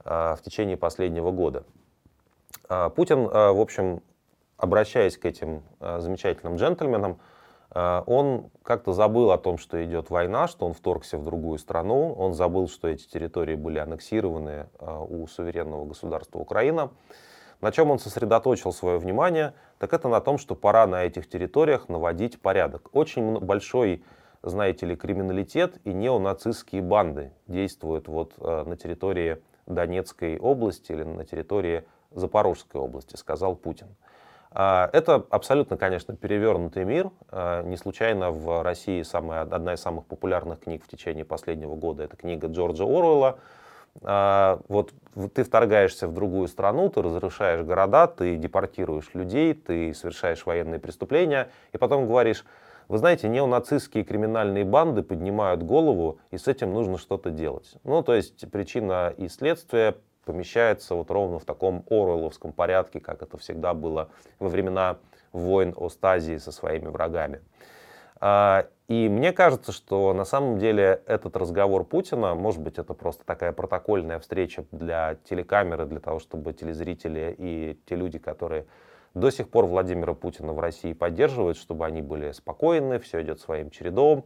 э, 0.04 0.34
в 0.36 0.40
течение 0.42 0.76
последнего 0.76 1.30
года. 1.30 1.64
А, 2.68 2.90
Путин, 2.90 3.28
а, 3.30 3.52
в 3.52 3.60
общем, 3.60 4.02
обращаясь 4.56 5.18
к 5.18 5.24
этим 5.24 5.62
а, 5.80 6.00
замечательным 6.00 6.56
джентльменам, 6.56 7.18
он 7.76 8.50
как-то 8.62 8.92
забыл 8.92 9.32
о 9.32 9.38
том, 9.38 9.58
что 9.58 9.84
идет 9.84 10.08
война, 10.08 10.46
что 10.46 10.64
он 10.64 10.74
вторгся 10.74 11.18
в 11.18 11.24
другую 11.24 11.58
страну, 11.58 12.12
он 12.12 12.32
забыл, 12.32 12.68
что 12.68 12.86
эти 12.86 13.04
территории 13.08 13.56
были 13.56 13.80
аннексированы 13.80 14.68
у 14.78 15.26
суверенного 15.26 15.84
государства 15.84 16.38
Украина. 16.38 16.92
На 17.64 17.72
чем 17.72 17.90
он 17.90 17.98
сосредоточил 17.98 18.74
свое 18.74 18.98
внимание, 18.98 19.54
так 19.78 19.94
это 19.94 20.06
на 20.08 20.20
том, 20.20 20.36
что 20.36 20.54
пора 20.54 20.86
на 20.86 21.04
этих 21.04 21.26
территориях 21.26 21.88
наводить 21.88 22.38
порядок. 22.38 22.90
Очень 22.92 23.40
большой, 23.40 24.04
знаете 24.42 24.84
ли, 24.84 24.94
криминалитет 24.94 25.78
и 25.84 25.94
неонацистские 25.94 26.82
банды 26.82 27.32
действуют 27.46 28.06
вот 28.06 28.36
на 28.36 28.76
территории 28.76 29.38
Донецкой 29.64 30.36
области 30.38 30.92
или 30.92 31.04
на 31.04 31.24
территории 31.24 31.84
Запорожской 32.10 32.78
области, 32.82 33.16
сказал 33.16 33.56
Путин. 33.56 33.96
А, 34.50 34.90
это 34.92 35.24
абсолютно, 35.30 35.78
конечно, 35.78 36.14
перевернутый 36.14 36.84
мир. 36.84 37.12
А, 37.30 37.62
не 37.62 37.78
случайно 37.78 38.30
в 38.30 38.62
России 38.62 39.00
самая, 39.00 39.40
одна 39.40 39.72
из 39.72 39.80
самых 39.80 40.04
популярных 40.04 40.60
книг 40.60 40.84
в 40.84 40.88
течение 40.88 41.24
последнего 41.24 41.76
года– 41.76 42.02
это 42.04 42.14
книга 42.14 42.46
Джорджа 42.48 42.84
Оруэлла. 42.84 43.38
А, 44.02 44.60
вот 44.68 44.92
ты 45.34 45.44
вторгаешься 45.44 46.08
в 46.08 46.12
другую 46.12 46.48
страну, 46.48 46.88
ты 46.90 47.02
разрушаешь 47.02 47.64
города, 47.64 48.06
ты 48.06 48.36
депортируешь 48.36 49.10
людей, 49.14 49.54
ты 49.54 49.94
совершаешь 49.94 50.44
военные 50.46 50.80
преступления, 50.80 51.50
и 51.72 51.78
потом 51.78 52.06
говоришь, 52.06 52.44
вы 52.88 52.98
знаете, 52.98 53.28
неонацистские 53.28 54.04
криминальные 54.04 54.64
банды 54.64 55.02
поднимают 55.02 55.62
голову, 55.62 56.18
и 56.30 56.38
с 56.38 56.48
этим 56.48 56.72
нужно 56.72 56.98
что-то 56.98 57.30
делать. 57.30 57.74
Ну, 57.84 58.02
то 58.02 58.14
есть 58.14 58.50
причина 58.50 59.14
и 59.16 59.28
следствие 59.28 59.96
помещается 60.24 60.94
вот 60.94 61.10
ровно 61.10 61.38
в 61.38 61.44
таком 61.44 61.84
Оруэлловском 61.88 62.52
порядке, 62.52 63.00
как 63.00 63.22
это 63.22 63.38
всегда 63.38 63.74
было 63.74 64.08
во 64.38 64.48
времена 64.48 64.98
войн 65.32 65.74
о 65.76 65.88
Стазии 65.88 66.36
со 66.38 66.52
своими 66.52 66.88
врагами. 66.88 67.40
А, 68.26 68.68
и 68.88 69.06
мне 69.10 69.34
кажется, 69.34 69.70
что 69.70 70.14
на 70.14 70.24
самом 70.24 70.58
деле 70.58 71.02
этот 71.04 71.36
разговор 71.36 71.84
Путина, 71.84 72.34
может 72.34 72.62
быть, 72.62 72.78
это 72.78 72.94
просто 72.94 73.22
такая 73.26 73.52
протокольная 73.52 74.18
встреча 74.18 74.64
для 74.72 75.16
телекамеры, 75.28 75.84
для 75.84 76.00
того, 76.00 76.20
чтобы 76.20 76.54
телезрители 76.54 77.34
и 77.36 77.78
те 77.84 77.96
люди, 77.96 78.18
которые 78.18 78.64
до 79.12 79.28
сих 79.28 79.50
пор 79.50 79.66
Владимира 79.66 80.14
Путина 80.14 80.54
в 80.54 80.58
России 80.58 80.94
поддерживают, 80.94 81.58
чтобы 81.58 81.84
они 81.84 82.00
были 82.00 82.32
спокойны, 82.32 82.98
все 82.98 83.20
идет 83.20 83.40
своим 83.40 83.68
чередом, 83.68 84.24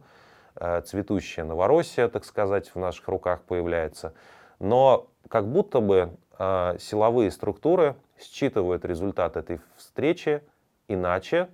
э, 0.55 0.81
цветущая 0.85 1.43
Новороссия, 1.43 2.07
так 2.07 2.23
сказать, 2.23 2.73
в 2.73 2.79
наших 2.79 3.05
руках 3.09 3.41
появляется. 3.41 4.13
Но 4.59 5.09
как 5.27 5.45
будто 5.51 5.81
бы 5.81 6.15
э, 6.37 6.77
силовые 6.79 7.31
структуры 7.31 7.97
считывают 8.17 8.85
результат 8.85 9.35
этой 9.35 9.59
встречи 9.75 10.41
иначе, 10.87 11.49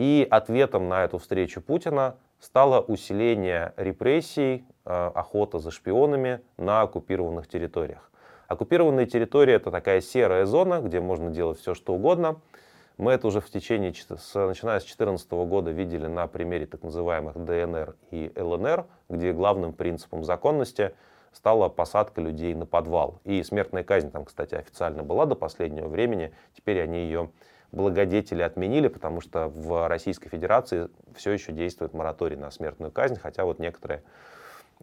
и 0.00 0.26
ответом 0.30 0.88
на 0.88 1.04
эту 1.04 1.18
встречу 1.18 1.60
Путина 1.60 2.16
стало 2.38 2.80
усиление 2.80 3.74
репрессий, 3.76 4.64
э, 4.86 5.10
охота 5.14 5.58
за 5.58 5.70
шпионами 5.70 6.40
на 6.56 6.80
оккупированных 6.80 7.46
территориях. 7.46 8.10
Оккупированные 8.48 9.04
территории 9.04 9.52
это 9.52 9.70
такая 9.70 10.00
серая 10.00 10.46
зона, 10.46 10.80
где 10.80 11.00
можно 11.00 11.28
делать 11.28 11.58
все, 11.58 11.74
что 11.74 11.92
угодно. 11.92 12.40
Мы 12.96 13.12
это 13.12 13.26
уже 13.26 13.42
в 13.42 13.50
течение, 13.50 13.90
начиная 13.90 14.80
с 14.80 14.84
2014 14.84 15.30
года, 15.32 15.70
видели 15.70 16.06
на 16.06 16.26
примере 16.28 16.64
так 16.64 16.82
называемых 16.82 17.36
ДНР 17.36 17.94
и 18.10 18.32
ЛНР, 18.34 18.86
где 19.10 19.34
главным 19.34 19.74
принципом 19.74 20.24
законности 20.24 20.94
стала 21.30 21.68
посадка 21.68 22.22
людей 22.22 22.54
на 22.54 22.64
подвал. 22.64 23.20
И 23.24 23.42
смертная 23.42 23.84
казнь 23.84 24.10
там, 24.10 24.24
кстати, 24.24 24.54
официально 24.54 25.02
была 25.02 25.26
до 25.26 25.34
последнего 25.34 25.88
времени. 25.88 26.32
Теперь 26.56 26.80
они 26.80 27.00
ее 27.00 27.30
благодетели 27.72 28.42
отменили, 28.42 28.88
потому 28.88 29.20
что 29.20 29.48
в 29.48 29.88
Российской 29.88 30.28
Федерации 30.28 30.88
все 31.14 31.30
еще 31.32 31.52
действует 31.52 31.94
мораторий 31.94 32.36
на 32.36 32.50
смертную 32.50 32.90
казнь, 32.90 33.18
хотя 33.20 33.44
вот 33.44 33.58
некоторые 33.58 34.02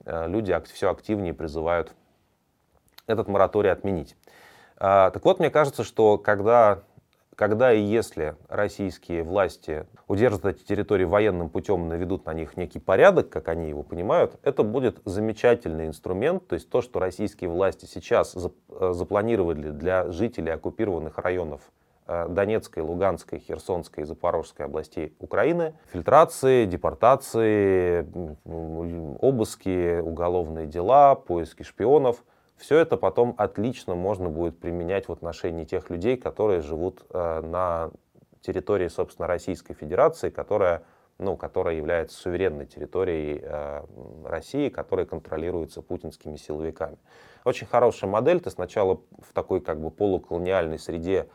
э, 0.05 0.27
люди 0.27 0.57
все 0.73 0.89
активнее 0.91 1.33
призывают 1.33 1.93
этот 3.07 3.27
мораторий 3.27 3.71
отменить. 3.71 4.15
А, 4.77 5.09
так 5.11 5.25
вот, 5.25 5.39
мне 5.39 5.49
кажется, 5.49 5.83
что 5.83 6.17
когда, 6.17 6.83
когда 7.35 7.73
и 7.73 7.81
если 7.81 8.35
российские 8.47 9.23
власти 9.23 9.85
удержат 10.07 10.45
эти 10.45 10.63
территории 10.63 11.05
военным 11.05 11.49
путем, 11.49 11.87
наведут 11.87 12.25
на 12.25 12.33
них 12.33 12.57
некий 12.57 12.79
порядок, 12.79 13.29
как 13.29 13.47
они 13.47 13.69
его 13.69 13.83
понимают, 13.83 14.37
это 14.43 14.63
будет 14.63 14.99
замечательный 15.05 15.87
инструмент. 15.87 16.47
То 16.47 16.53
есть 16.53 16.69
то, 16.69 16.81
что 16.81 16.99
российские 16.99 17.49
власти 17.49 17.85
сейчас 17.85 18.35
э, 18.35 18.93
запланировали 18.93 19.71
для 19.71 20.11
жителей 20.11 20.51
оккупированных 20.51 21.17
районов 21.17 21.61
Донецкой, 22.07 22.83
Луганской, 22.83 23.39
Херсонской 23.39 24.03
и 24.03 24.05
Запорожской 24.07 24.65
областей 24.65 25.15
Украины. 25.19 25.73
Фильтрации, 25.91 26.65
депортации, 26.65 28.07
обыски, 28.45 29.99
уголовные 29.99 30.67
дела, 30.67 31.15
поиски 31.15 31.63
шпионов. 31.63 32.23
Все 32.57 32.77
это 32.79 32.97
потом 32.97 33.35
отлично 33.37 33.95
можно 33.95 34.29
будет 34.29 34.59
применять 34.59 35.07
в 35.07 35.11
отношении 35.11 35.63
тех 35.63 35.89
людей, 35.89 36.17
которые 36.17 36.61
живут 36.61 37.03
э, 37.11 37.41
на 37.41 37.91
территории, 38.41 38.87
собственно, 38.87 39.27
Российской 39.27 39.73
Федерации, 39.73 40.29
которая, 40.29 40.83
ну, 41.19 41.37
которая 41.37 41.75
является 41.75 42.17
суверенной 42.17 42.65
территорией 42.65 43.41
э, 43.43 43.83
России, 44.25 44.69
которая 44.69 45.05
контролируется 45.05 45.81
путинскими 45.81 46.35
силовиками. 46.35 46.97
Очень 47.45 47.67
хорошая 47.67 48.09
модель. 48.09 48.39
Ты 48.39 48.49
сначала 48.49 49.01
в 49.19 49.33
такой 49.33 49.61
как 49.61 49.79
бы 49.79 49.91
полуколониальной 49.91 50.79
среде 50.79 51.27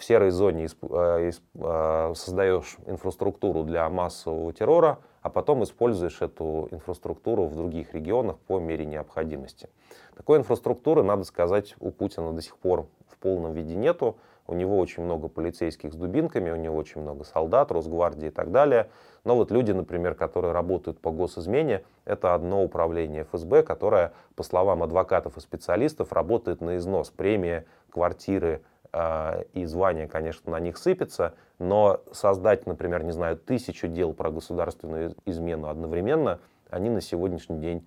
в 0.00 0.04
серой 0.04 0.30
зоне 0.30 0.66
э, 0.66 1.30
э, 1.54 2.12
создаешь 2.16 2.78
инфраструктуру 2.86 3.64
для 3.64 3.86
массового 3.90 4.50
террора, 4.50 4.98
а 5.20 5.28
потом 5.28 5.62
используешь 5.62 6.22
эту 6.22 6.68
инфраструктуру 6.70 7.44
в 7.44 7.54
других 7.54 7.92
регионах 7.92 8.38
по 8.38 8.58
мере 8.58 8.86
необходимости. 8.86 9.68
Такой 10.16 10.38
инфраструктуры, 10.38 11.02
надо 11.02 11.24
сказать, 11.24 11.74
у 11.80 11.90
Путина 11.90 12.32
до 12.32 12.40
сих 12.40 12.56
пор 12.56 12.86
в 13.08 13.18
полном 13.18 13.52
виде 13.52 13.76
нету. 13.76 14.16
У 14.46 14.54
него 14.54 14.78
очень 14.78 15.04
много 15.04 15.28
полицейских 15.28 15.92
с 15.92 15.96
дубинками, 15.96 16.50
у 16.50 16.56
него 16.56 16.76
очень 16.76 17.02
много 17.02 17.24
солдат, 17.24 17.70
Росгвардии 17.70 18.28
и 18.28 18.30
так 18.30 18.50
далее. 18.50 18.88
Но 19.24 19.36
вот 19.36 19.50
люди, 19.50 19.72
например, 19.72 20.14
которые 20.14 20.52
работают 20.52 20.98
по 20.98 21.10
госизмене, 21.10 21.84
это 22.06 22.34
одно 22.34 22.64
управление 22.64 23.24
ФСБ, 23.24 23.62
которое, 23.62 24.12
по 24.34 24.42
словам 24.42 24.82
адвокатов 24.82 25.36
и 25.36 25.40
специалистов, 25.40 26.12
работает 26.14 26.62
на 26.62 26.78
износ. 26.78 27.10
Премии, 27.10 27.64
квартиры, 27.90 28.62
и 28.92 29.64
звание, 29.64 30.08
конечно, 30.08 30.50
на 30.52 30.60
них 30.60 30.76
сыпется, 30.76 31.34
но 31.58 32.00
создать, 32.12 32.66
например, 32.66 33.04
не 33.04 33.12
знаю, 33.12 33.36
тысячу 33.36 33.86
дел 33.86 34.12
про 34.12 34.30
государственную 34.30 35.14
измену 35.26 35.68
одновременно, 35.68 36.40
они 36.70 36.90
на 36.90 37.00
сегодняшний 37.00 37.58
день 37.58 37.86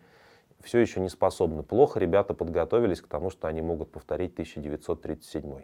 все 0.61 0.79
еще 0.79 1.01
не 1.01 1.09
способны. 1.09 1.63
Плохо 1.63 1.99
ребята 1.99 2.33
подготовились 2.33 3.01
к 3.01 3.07
тому, 3.07 3.29
что 3.29 3.47
они 3.47 3.61
могут 3.61 3.91
повторить 3.91 4.33
1937. 4.33 5.61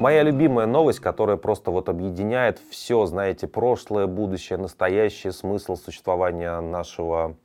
Моя 0.00 0.22
любимая 0.22 0.66
новость, 0.66 1.00
которая 1.00 1.36
просто 1.36 1.70
вот 1.70 1.88
объединяет 1.88 2.58
все, 2.70 3.06
знаете, 3.06 3.46
прошлое, 3.46 4.06
будущее, 4.06 4.58
настоящее, 4.58 5.32
смысл 5.32 5.76
существования 5.76 6.60
нашего 6.60 7.36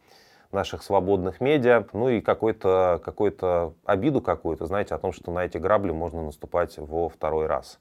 наших 0.52 0.84
свободных 0.84 1.42
медиа, 1.42 1.86
ну 1.94 2.10
и 2.10 2.22
какой-то 2.22 3.02
какой 3.04 3.36
обиду 3.86 4.22
какую-то, 4.22 4.66
знаете, 4.66 4.96
о 4.96 4.98
том, 4.98 5.12
что 5.12 5.32
на 5.32 5.46
эти 5.46 5.58
грабли 5.58 5.92
можно 5.92 6.24
наступать 6.24 6.78
во 6.78 7.10
второй 7.10 7.48
раз. 7.48 7.80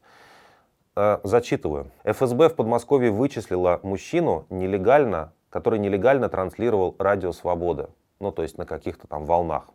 Э, 0.96 1.18
зачитываю. 1.22 1.90
ФСБ 2.04 2.48
в 2.48 2.56
Подмосковье 2.56 3.10
вычислила 3.10 3.78
мужчину 3.82 4.46
нелегально, 4.50 5.32
который 5.48 5.78
нелегально 5.78 6.28
транслировал 6.28 6.96
радио 6.98 7.32
«Свобода». 7.32 7.90
Ну, 8.18 8.32
то 8.32 8.42
есть 8.42 8.58
на 8.58 8.66
каких-то 8.66 9.06
там 9.06 9.24
волнах. 9.24 9.68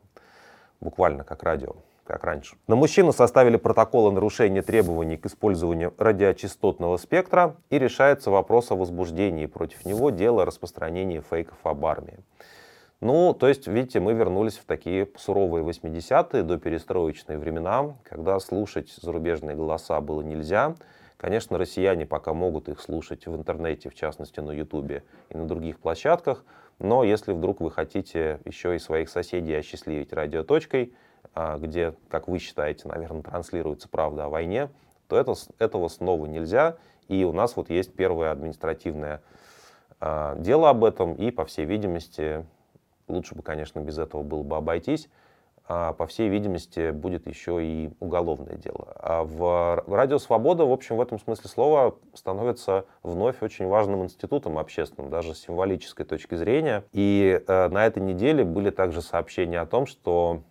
Буквально 0.82 1.24
как 1.24 1.44
радио 1.44 1.76
как 2.04 2.26
раньше. 2.26 2.58
На 2.68 2.76
мужчину 2.76 3.14
составили 3.14 3.56
протокол 3.56 4.08
о 4.08 4.12
нарушении 4.12 4.60
требований 4.62 5.16
к 5.16 5.26
использованию 5.26 5.94
радиочастотного 5.98 6.98
спектра 6.98 7.56
и 7.70 7.80
решается 7.80 8.30
вопрос 8.30 8.72
о 8.72 8.76
возбуждении 8.76 9.46
против 9.46 9.86
него 9.86 10.10
дела 10.10 10.42
о 10.42 10.46
распространении 10.46 11.24
фейков 11.30 11.58
об 11.64 11.86
армии. 11.86 12.20
Ну, 13.04 13.34
то 13.34 13.50
есть, 13.50 13.68
видите, 13.68 14.00
мы 14.00 14.14
вернулись 14.14 14.58
в 14.58 14.64
такие 14.64 15.10
суровые 15.18 15.66
80-е, 15.66 16.42
до 16.42 16.58
перестроечные 16.58 17.38
времена, 17.38 17.98
когда 18.04 18.40
слушать 18.40 18.94
зарубежные 19.02 19.58
голоса 19.58 20.00
было 20.00 20.22
нельзя. 20.22 20.76
Конечно, 21.18 21.58
россияне 21.58 22.06
пока 22.06 22.34
могут 22.34 22.70
их 22.70 22.80
слушать 22.80 23.26
в 23.28 23.36
интернете, 23.36 23.90
в 23.90 23.94
частности 23.94 24.40
на 24.40 24.52
Ютубе 24.52 25.04
и 25.28 25.36
на 25.36 25.46
других 25.46 25.80
площадках, 25.80 26.46
но 26.80 27.04
если 27.04 27.34
вдруг 27.34 27.60
вы 27.60 27.72
хотите 27.72 28.40
еще 28.46 28.74
и 28.74 28.80
своих 28.80 29.10
соседей 29.10 29.56
осчастливить 29.56 30.14
радиоточкой, 30.14 30.94
а, 31.36 31.58
где, 31.58 31.96
как 32.08 32.30
вы 32.30 32.40
считаете, 32.40 32.88
наверное, 32.88 33.22
транслируется 33.22 33.90
правда 33.90 34.26
о 34.26 34.30
войне, 34.30 34.70
то 35.10 35.18
это, 35.18 35.34
этого 35.60 35.90
снова 35.90 36.26
нельзя. 36.26 36.78
И 37.10 37.26
у 37.26 37.34
нас 37.34 37.58
вот 37.58 37.70
есть 37.70 37.94
первое 37.94 38.32
административное 38.32 39.22
а, 40.00 40.38
дело 40.38 40.70
об 40.70 40.86
этом, 40.86 41.16
и, 41.16 41.32
по 41.32 41.44
всей 41.44 41.66
видимости, 41.66 42.46
Лучше 43.08 43.36
бы, 43.36 43.44
конечно, 43.44 43.80
без 43.80 43.98
этого 43.98 44.24
было 44.24 44.44
бы 44.44 44.56
обойтись. 44.58 45.10
А, 45.66 45.94
по 45.94 46.08
всей 46.08 46.28
видимости, 46.28 46.92
будет 46.92 47.26
еще 47.26 47.66
и 47.66 47.92
уголовное 48.02 48.58
дело. 48.58 48.94
А 48.98 49.24
в 49.24 49.84
Радио 49.88 50.18
Свобода, 50.18 50.66
в 50.66 50.72
общем, 50.72 50.98
в 50.98 51.02
этом 51.02 51.20
смысле 51.20 51.50
слова 51.50 51.96
становится 52.14 52.86
вновь 53.02 53.42
очень 53.42 53.68
важным 53.68 54.04
институтом 54.04 54.60
общественным, 54.60 55.10
даже 55.10 55.34
с 55.34 55.40
символической 55.40 56.06
точки 56.06 56.36
зрения. 56.36 56.84
И 56.92 57.42
э, 57.48 57.70
на 57.70 57.86
этой 57.86 58.04
неделе 58.04 58.44
были 58.44 58.72
также 58.72 59.02
сообщения 59.02 59.62
о 59.62 59.66
том, 59.66 59.86
что 59.86 60.42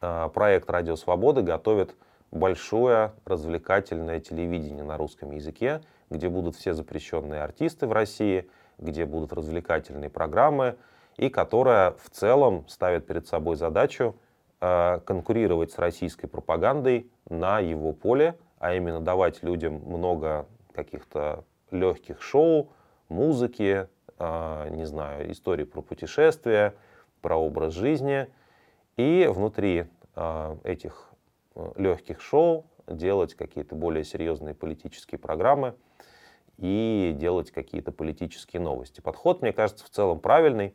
э, 0.00 0.28
проект 0.32 0.70
Радио 0.70 0.96
Свобода 0.96 1.42
готовит 1.42 1.94
большое 2.30 3.12
развлекательное 3.26 4.20
телевидение 4.20 4.82
на 4.82 4.96
русском 4.96 5.32
языке, 5.32 5.82
где 6.08 6.30
будут 6.30 6.56
все 6.56 6.72
запрещенные 6.72 7.42
артисты 7.42 7.86
в 7.86 7.92
России, 7.92 8.48
где 8.78 9.04
будут 9.04 9.34
развлекательные 9.34 10.08
программы, 10.08 10.76
и 11.16 11.28
которая 11.28 11.92
в 11.92 12.10
целом 12.10 12.66
ставит 12.68 13.06
перед 13.06 13.26
собой 13.26 13.56
задачу 13.56 14.16
э, 14.60 15.00
конкурировать 15.04 15.72
с 15.72 15.78
российской 15.78 16.26
пропагандой 16.26 17.10
на 17.28 17.60
его 17.60 17.92
поле, 17.92 18.38
а 18.58 18.74
именно 18.74 19.00
давать 19.00 19.42
людям 19.42 19.74
много 19.86 20.46
каких-то 20.72 21.44
легких 21.70 22.22
шоу, 22.22 22.70
музыки, 23.08 23.88
э, 24.18 24.68
не 24.70 24.84
знаю, 24.84 25.30
истории 25.32 25.64
про 25.64 25.80
путешествия, 25.80 26.74
про 27.22 27.36
образ 27.36 27.72
жизни. 27.72 28.28
И 28.96 29.28
внутри 29.30 29.86
э, 30.14 30.56
этих 30.64 31.10
легких 31.76 32.20
шоу 32.20 32.66
делать 32.86 33.34
какие-то 33.34 33.74
более 33.74 34.04
серьезные 34.04 34.54
политические 34.54 35.18
программы 35.18 35.74
и 36.58 37.14
делать 37.16 37.50
какие-то 37.50 37.92
политические 37.92 38.60
новости. 38.60 39.00
Подход, 39.00 39.42
мне 39.42 39.52
кажется, 39.52 39.84
в 39.84 39.90
целом 39.90 40.20
правильный. 40.20 40.74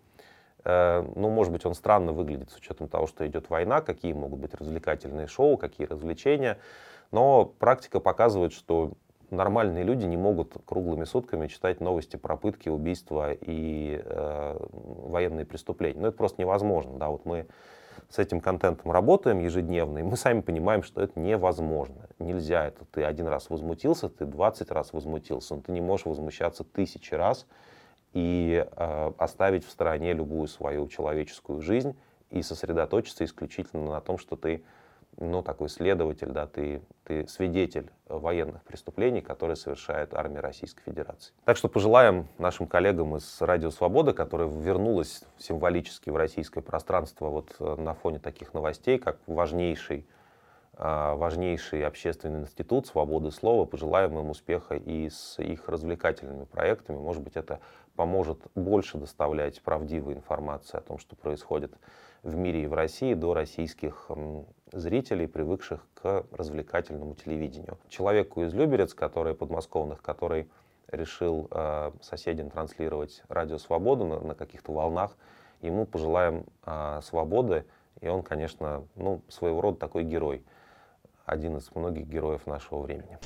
Э, 0.63 1.05
ну, 1.15 1.29
может 1.29 1.51
быть, 1.51 1.65
он 1.65 1.73
странно 1.73 2.13
выглядит 2.13 2.51
с 2.51 2.55
учетом 2.55 2.87
того, 2.87 3.07
что 3.07 3.25
идет 3.27 3.49
война, 3.49 3.81
какие 3.81 4.13
могут 4.13 4.39
быть 4.39 4.53
развлекательные 4.53 5.27
шоу, 5.27 5.57
какие 5.57 5.87
развлечения. 5.87 6.57
Но 7.11 7.45
практика 7.45 7.99
показывает, 7.99 8.53
что 8.53 8.91
нормальные 9.31 9.83
люди 9.83 10.05
не 10.05 10.17
могут 10.17 10.55
круглыми 10.65 11.05
сутками 11.05 11.47
читать 11.47 11.81
новости 11.81 12.17
про 12.17 12.35
пытки, 12.37 12.69
убийства 12.69 13.31
и 13.33 14.01
э, 14.03 14.57
военные 14.69 15.45
преступления. 15.45 15.99
Ну, 15.99 16.07
это 16.07 16.17
просто 16.17 16.41
невозможно. 16.41 16.97
Да? 16.97 17.09
Вот 17.09 17.25
мы 17.25 17.47
с 18.09 18.19
этим 18.19 18.41
контентом 18.41 18.91
работаем 18.91 19.39
ежедневно, 19.39 19.99
и 19.99 20.03
мы 20.03 20.17
сами 20.17 20.41
понимаем, 20.41 20.83
что 20.83 21.01
это 21.01 21.19
невозможно. 21.19 22.09
Нельзя 22.19 22.67
это. 22.67 22.85
Ты 22.91 23.03
один 23.03 23.27
раз 23.27 23.49
возмутился, 23.49 24.09
ты 24.09 24.25
20 24.25 24.69
раз 24.71 24.93
возмутился, 24.93 25.55
но 25.55 25.61
ты 25.61 25.71
не 25.71 25.81
можешь 25.81 26.05
возмущаться 26.05 26.63
тысячи 26.63 27.13
раз 27.13 27.47
и 28.13 28.65
э, 28.65 29.11
оставить 29.17 29.65
в 29.65 29.71
стороне 29.71 30.13
любую 30.13 30.47
свою 30.47 30.87
человеческую 30.87 31.61
жизнь 31.61 31.95
и 32.29 32.41
сосредоточиться 32.41 33.25
исключительно 33.25 33.91
на 33.91 34.01
том, 34.01 34.17
что 34.17 34.35
ты 34.35 34.63
ну, 35.17 35.43
такой 35.43 35.69
следователь, 35.69 36.29
да, 36.29 36.47
ты, 36.47 36.81
ты 37.03 37.27
свидетель 37.27 37.89
военных 38.07 38.63
преступлений, 38.63 39.21
которые 39.21 39.55
совершает 39.55 40.13
армия 40.13 40.39
Российской 40.39 40.83
Федерации. 40.83 41.33
Так 41.45 41.57
что 41.57 41.67
пожелаем 41.67 42.27
нашим 42.37 42.67
коллегам 42.67 43.15
из 43.17 43.41
Радио 43.41 43.71
Свобода, 43.71 44.13
которая 44.13 44.47
вернулась 44.47 45.23
символически 45.37 46.09
в 46.09 46.15
российское 46.15 46.61
пространство 46.61 47.27
вот 47.27 47.55
э, 47.59 47.75
на 47.75 47.93
фоне 47.93 48.19
таких 48.19 48.53
новостей, 48.53 48.97
как 48.97 49.17
важнейший, 49.27 50.05
важнейший 50.81 51.85
общественный 51.85 52.41
институт 52.41 52.87
свободы 52.87 53.29
слова, 53.29 53.65
пожелаем 53.65 54.17
им 54.17 54.31
успеха 54.31 54.75
и 54.75 55.09
с 55.09 55.39
их 55.39 55.69
развлекательными 55.69 56.45
проектами. 56.45 56.97
Может 56.97 57.21
быть, 57.21 57.35
это 57.35 57.59
поможет 57.95 58.39
больше 58.55 58.97
доставлять 58.97 59.61
правдивую 59.61 60.15
информацию 60.15 60.79
о 60.79 60.81
том, 60.81 60.97
что 60.97 61.15
происходит 61.15 61.71
в 62.23 62.35
мире 62.35 62.63
и 62.63 62.67
в 62.67 62.73
России 62.73 63.13
до 63.13 63.33
российских 63.33 64.09
зрителей, 64.71 65.27
привыкших 65.27 65.85
к 65.93 66.25
развлекательному 66.31 67.13
телевидению. 67.15 67.77
Человеку 67.89 68.43
из 68.43 68.53
Люберец, 68.53 68.93
который 68.93 69.35
подмосковных, 69.35 70.01
который 70.01 70.49
решил 70.87 71.47
э, 71.51 71.91
соседям 72.01 72.49
транслировать 72.49 73.23
радио 73.29 73.57
«Свободу» 73.57 74.05
на, 74.05 74.19
на 74.19 74.35
каких-то 74.35 74.71
волнах, 74.71 75.15
ему 75.61 75.85
пожелаем 75.85 76.45
э, 76.65 76.99
свободы, 77.03 77.65
и 78.01 78.07
он, 78.07 78.23
конечно, 78.23 78.85
ну, 78.95 79.21
своего 79.29 79.61
рода 79.61 79.77
такой 79.77 80.03
герой, 80.03 80.43
один 81.31 81.57
из 81.57 81.69
многих 81.73 82.07
героев 82.07 82.45
нашего 82.45 82.81
времени. 82.81 83.17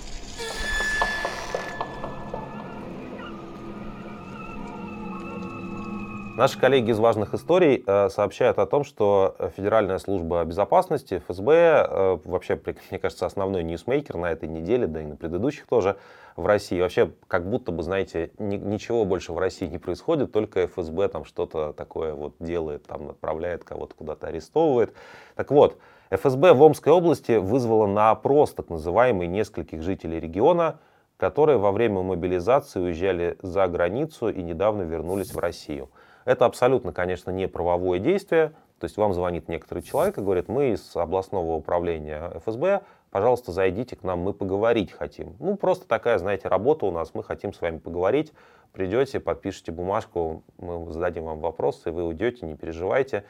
Наши 6.38 6.60
коллеги 6.60 6.92
из 6.92 7.00
«Важных 7.00 7.34
историй» 7.34 7.82
э, 7.88 8.10
сообщают 8.10 8.60
о 8.60 8.66
том, 8.66 8.84
что 8.84 9.38
Федеральная 9.56 9.98
служба 10.00 10.44
безопасности, 10.44 11.24
ФСБ, 11.26 11.54
э, 11.54 12.18
вообще, 12.26 12.60
мне 12.92 13.00
кажется, 13.00 13.26
основной 13.26 13.64
ньюсмейкер 13.64 14.18
на 14.18 14.32
этой 14.32 14.50
неделе, 14.50 14.86
да 14.86 15.02
и 15.02 15.06
на 15.06 15.16
предыдущих 15.16 15.66
тоже 15.66 15.96
в 16.36 16.46
России. 16.46 16.82
Вообще, 16.82 17.12
как 17.30 17.50
будто 17.50 17.72
бы, 17.72 17.84
знаете, 17.84 18.32
ни, 18.38 18.58
ничего 18.58 19.06
больше 19.06 19.32
в 19.32 19.40
России 19.40 19.66
не 19.66 19.78
происходит, 19.78 20.34
только 20.34 20.68
ФСБ 20.68 21.08
там 21.08 21.24
что-то 21.24 21.72
такое 21.72 22.14
вот 22.14 22.36
делает, 22.40 22.84
там 22.84 23.12
отправляет 23.12 23.64
кого-то 23.64 23.96
куда-то 23.96 24.28
арестовывает. 24.28 24.94
Так 25.36 25.52
вот, 25.52 25.78
ФСБ 26.12 26.54
в 26.54 26.62
Омской 26.62 26.94
области 26.94 27.34
вызвала 27.34 27.88
на 27.88 28.12
опрос 28.12 28.54
так 28.54 28.70
называемый 28.70 29.28
нескольких 29.28 29.82
жителей 29.82 30.20
региона, 30.20 30.80
которые 31.18 31.58
во 31.58 31.72
время 31.72 32.02
мобилизации 32.02 32.80
уезжали 32.80 33.38
за 33.42 33.68
границу 33.68 34.30
и 34.30 34.44
недавно 34.44 34.84
вернулись 34.84 35.34
в 35.34 35.40
Россию. 35.40 35.90
Это 36.26 36.46
абсолютно, 36.46 36.92
конечно, 36.92 37.32
не 37.32 37.48
правовое 37.48 38.00
действие. 38.00 38.54
То 38.80 38.86
есть 38.86 38.98
вам 38.98 39.14
звонит 39.14 39.48
некоторый 39.48 39.82
человек 39.82 40.18
и 40.18 40.22
говорит, 40.22 40.50
мы 40.50 40.72
из 40.72 40.96
областного 40.96 41.54
управления 41.54 42.32
ФСБ, 42.46 42.82
пожалуйста, 43.10 43.52
зайдите 43.52 43.96
к 43.96 44.04
нам, 44.04 44.20
мы 44.20 44.34
поговорить 44.34 44.92
хотим. 44.92 45.36
Ну, 45.40 45.56
просто 45.56 45.88
такая, 45.88 46.18
знаете, 46.18 46.50
работа 46.50 46.86
у 46.86 46.92
нас, 46.92 47.12
мы 47.14 47.24
хотим 47.24 47.54
с 47.54 47.62
вами 47.62 47.78
поговорить. 47.78 48.34
Придете, 48.74 49.22
подпишите 49.22 49.72
бумажку, 49.72 50.44
мы 50.58 50.92
зададим 50.92 51.24
вам 51.24 51.40
вопросы, 51.40 51.92
вы 51.92 52.04
уйдете, 52.04 52.46
не 52.46 52.56
переживайте. 52.56 53.24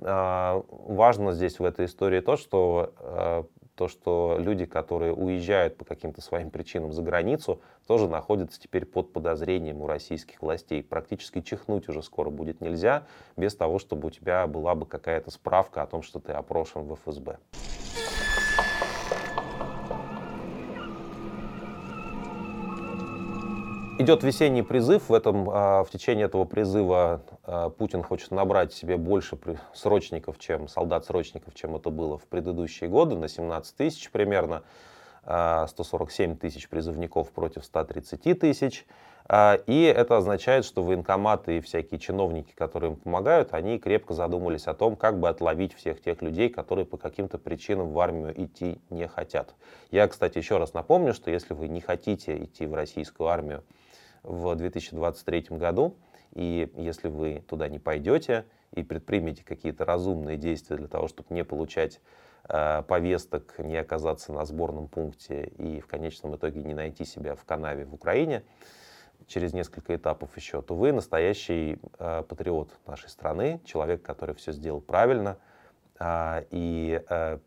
А, 0.00 0.62
важно 0.68 1.32
здесь 1.32 1.58
в 1.58 1.64
этой 1.64 1.86
истории 1.86 2.20
то, 2.20 2.36
что 2.36 2.92
а, 2.98 3.44
то, 3.74 3.88
что 3.88 4.36
люди, 4.38 4.64
которые 4.64 5.12
уезжают 5.12 5.76
по 5.76 5.84
каким-то 5.84 6.20
своим 6.20 6.50
причинам 6.50 6.92
за 6.92 7.02
границу, 7.02 7.60
тоже 7.86 8.08
находятся 8.08 8.60
теперь 8.60 8.84
под 8.84 9.12
подозрением 9.12 9.80
у 9.80 9.86
российских 9.86 10.42
властей. 10.42 10.82
Практически 10.82 11.40
чихнуть 11.40 11.88
уже 11.88 12.02
скоро 12.02 12.30
будет 12.30 12.60
нельзя, 12.60 13.06
без 13.36 13.56
того, 13.56 13.78
чтобы 13.78 14.08
у 14.08 14.10
тебя 14.10 14.46
была 14.46 14.74
бы 14.74 14.86
какая-то 14.86 15.30
справка 15.30 15.82
о 15.82 15.86
том, 15.86 16.02
что 16.02 16.20
ты 16.20 16.32
опрошен 16.32 16.82
в 16.82 16.94
ФСБ. 16.96 17.38
Идет 24.02 24.24
весенний 24.24 24.62
призыв. 24.62 25.10
В, 25.10 25.14
этом, 25.14 25.48
а, 25.48 25.84
в 25.84 25.90
течение 25.90 26.24
этого 26.24 26.44
призыва 26.44 27.22
а, 27.44 27.70
Путин 27.70 28.02
хочет 28.02 28.32
набрать 28.32 28.72
себе 28.72 28.96
больше 28.96 29.38
срочников, 29.74 30.40
чем 30.40 30.66
солдат-срочников, 30.66 31.54
чем 31.54 31.76
это 31.76 31.90
было 31.90 32.18
в 32.18 32.24
предыдущие 32.24 32.90
годы, 32.90 33.14
на 33.14 33.28
17 33.28 33.76
тысяч 33.76 34.10
примерно. 34.10 34.64
147 35.22 36.32
а, 36.32 36.36
тысяч 36.36 36.68
призывников 36.68 37.30
против 37.30 37.64
130 37.64 38.40
тысяч. 38.40 38.86
И 39.66 39.94
это 39.96 40.16
означает, 40.16 40.64
что 40.64 40.82
военкоматы 40.82 41.58
и 41.58 41.60
всякие 41.60 42.00
чиновники, 42.00 42.52
которые 42.56 42.90
им 42.90 42.96
помогают, 42.96 43.54
они 43.54 43.78
крепко 43.78 44.14
задумались 44.14 44.66
о 44.66 44.74
том, 44.74 44.96
как 44.96 45.20
бы 45.20 45.28
отловить 45.28 45.74
всех 45.74 46.02
тех 46.02 46.20
людей, 46.22 46.48
которые 46.48 46.86
по 46.86 46.96
каким-то 46.96 47.38
причинам 47.38 47.92
в 47.92 48.00
армию 48.00 48.34
идти 48.36 48.80
не 48.90 49.06
хотят. 49.06 49.54
Я, 49.92 50.08
кстати, 50.08 50.38
еще 50.38 50.58
раз 50.58 50.74
напомню, 50.74 51.14
что 51.14 51.30
если 51.30 51.54
вы 51.54 51.68
не 51.68 51.80
хотите 51.80 52.36
идти 52.42 52.66
в 52.66 52.74
российскую 52.74 53.28
армию, 53.28 53.62
в 54.22 54.54
2023 54.54 55.46
году. 55.50 55.96
И 56.34 56.70
если 56.76 57.08
вы 57.08 57.44
туда 57.48 57.68
не 57.68 57.78
пойдете 57.78 58.46
и 58.72 58.82
предпримете 58.82 59.44
какие-то 59.44 59.84
разумные 59.84 60.36
действия 60.36 60.76
для 60.76 60.88
того, 60.88 61.08
чтобы 61.08 61.34
не 61.34 61.44
получать 61.44 62.00
э, 62.48 62.82
повесток, 62.88 63.58
не 63.58 63.76
оказаться 63.76 64.32
на 64.32 64.44
сборном 64.46 64.88
пункте 64.88 65.44
и 65.58 65.80
в 65.80 65.86
конечном 65.86 66.36
итоге 66.36 66.62
не 66.62 66.74
найти 66.74 67.04
себя 67.04 67.34
в 67.34 67.44
канаве 67.44 67.84
в 67.84 67.94
Украине 67.94 68.44
через 69.26 69.52
несколько 69.52 69.94
этапов 69.94 70.36
еще, 70.36 70.62
то 70.62 70.74
вы 70.74 70.92
настоящий 70.92 71.78
э, 71.98 72.22
патриот 72.26 72.70
нашей 72.86 73.10
страны, 73.10 73.60
человек, 73.64 74.02
который 74.02 74.34
все 74.34 74.52
сделал 74.52 74.80
правильно. 74.80 75.36
Э, 76.00 76.44
и 76.50 77.02
э, 77.10 77.38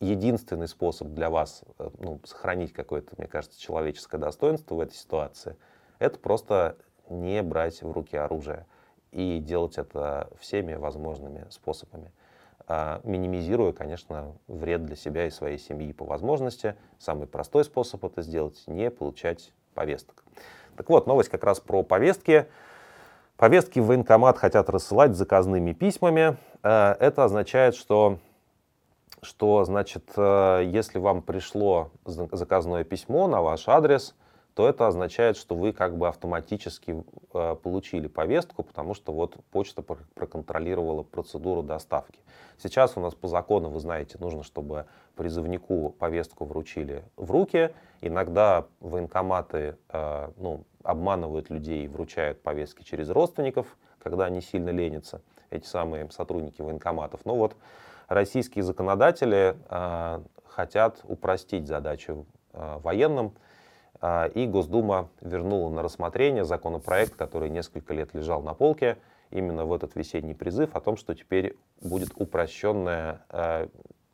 единственный 0.00 0.68
способ 0.68 1.08
для 1.08 1.28
вас 1.28 1.64
э, 1.78 1.90
ну, 1.98 2.18
сохранить 2.24 2.72
какое-то, 2.72 3.14
мне 3.18 3.28
кажется, 3.28 3.60
человеческое 3.60 4.18
достоинство 4.18 4.74
в 4.74 4.80
этой 4.80 4.94
ситуации– 4.94 5.54
это 5.98 6.18
просто 6.18 6.76
не 7.08 7.42
брать 7.42 7.82
в 7.82 7.90
руки 7.90 8.16
оружие 8.16 8.66
и 9.12 9.38
делать 9.38 9.78
это 9.78 10.28
всеми 10.40 10.74
возможными 10.74 11.46
способами, 11.50 12.12
а, 12.66 13.00
минимизируя, 13.04 13.72
конечно, 13.72 14.34
вред 14.48 14.84
для 14.84 14.96
себя 14.96 15.26
и 15.26 15.30
своей 15.30 15.58
семьи 15.58 15.92
по 15.92 16.04
возможности. 16.04 16.76
Самый 16.98 17.26
простой 17.26 17.64
способ 17.64 18.04
это 18.04 18.22
сделать– 18.22 18.62
не 18.66 18.90
получать 18.90 19.52
повесток. 19.74 20.24
Так 20.76 20.88
вот, 20.90 21.06
новость 21.06 21.30
как 21.30 21.44
раз 21.44 21.60
про 21.60 21.82
повестки. 21.82 22.46
Повестки 23.36 23.78
в 23.78 23.86
военкомат 23.86 24.38
хотят 24.38 24.68
рассылать 24.68 25.14
заказными 25.14 25.72
письмами. 25.72 26.36
Э, 26.62 26.96
это 26.98 27.24
означает, 27.24 27.74
что, 27.74 28.18
что 29.22 29.64
значит, 29.64 30.10
э, 30.16 30.62
если 30.66 30.98
вам 30.98 31.22
пришло 31.22 31.90
заказное 32.04 32.84
письмо 32.84 33.28
на 33.28 33.40
ваш 33.40 33.68
адрес– 33.68 34.14
то 34.56 34.66
это 34.66 34.86
означает, 34.86 35.36
что 35.36 35.54
вы 35.54 35.74
как 35.74 35.98
бы 35.98 36.08
автоматически 36.08 37.04
э, 37.34 37.56
получили 37.62 38.08
повестку, 38.08 38.62
потому 38.62 38.94
что 38.94 39.12
вот 39.12 39.36
почта 39.50 39.82
проконтролировала 39.82 41.02
процедуру 41.02 41.62
доставки. 41.62 42.20
Сейчас 42.56 42.96
у 42.96 43.00
нас 43.00 43.14
по 43.14 43.28
закону, 43.28 43.68
вы 43.68 43.80
знаете, 43.80 44.16
нужно, 44.18 44.42
чтобы 44.42 44.86
призывнику 45.14 45.90
повестку 45.98 46.46
вручили 46.46 47.04
в 47.16 47.30
руки. 47.30 47.70
Иногда 48.00 48.64
военкоматы 48.80 49.76
э, 49.90 50.30
ну, 50.38 50.64
обманывают 50.82 51.50
людей 51.50 51.84
и 51.84 51.88
вручают 51.88 52.40
повестки 52.40 52.82
через 52.82 53.10
родственников, 53.10 53.76
когда 54.02 54.24
они 54.24 54.40
сильно 54.40 54.70
ленятся, 54.70 55.20
эти 55.50 55.66
самые 55.66 56.10
сотрудники 56.10 56.62
военкоматов. 56.62 57.26
Но 57.26 57.36
вот 57.36 57.56
российские 58.08 58.64
законодатели 58.64 59.54
э, 59.68 60.22
хотят 60.46 61.00
упростить 61.04 61.66
задачу 61.66 62.24
военным, 62.54 63.34
а, 63.36 63.45
и 64.34 64.46
Госдума 64.46 65.08
вернула 65.20 65.70
на 65.70 65.82
рассмотрение 65.82 66.44
законопроект, 66.44 67.16
который 67.16 67.50
несколько 67.50 67.94
лет 67.94 68.14
лежал 68.14 68.42
на 68.42 68.54
полке, 68.54 68.98
именно 69.30 69.64
в 69.64 69.72
этот 69.72 69.96
весенний 69.96 70.34
призыв 70.34 70.74
о 70.76 70.80
том, 70.80 70.96
что 70.96 71.14
теперь 71.14 71.56
будет 71.82 72.10
упрощенная 72.16 73.24
а, 73.28 73.68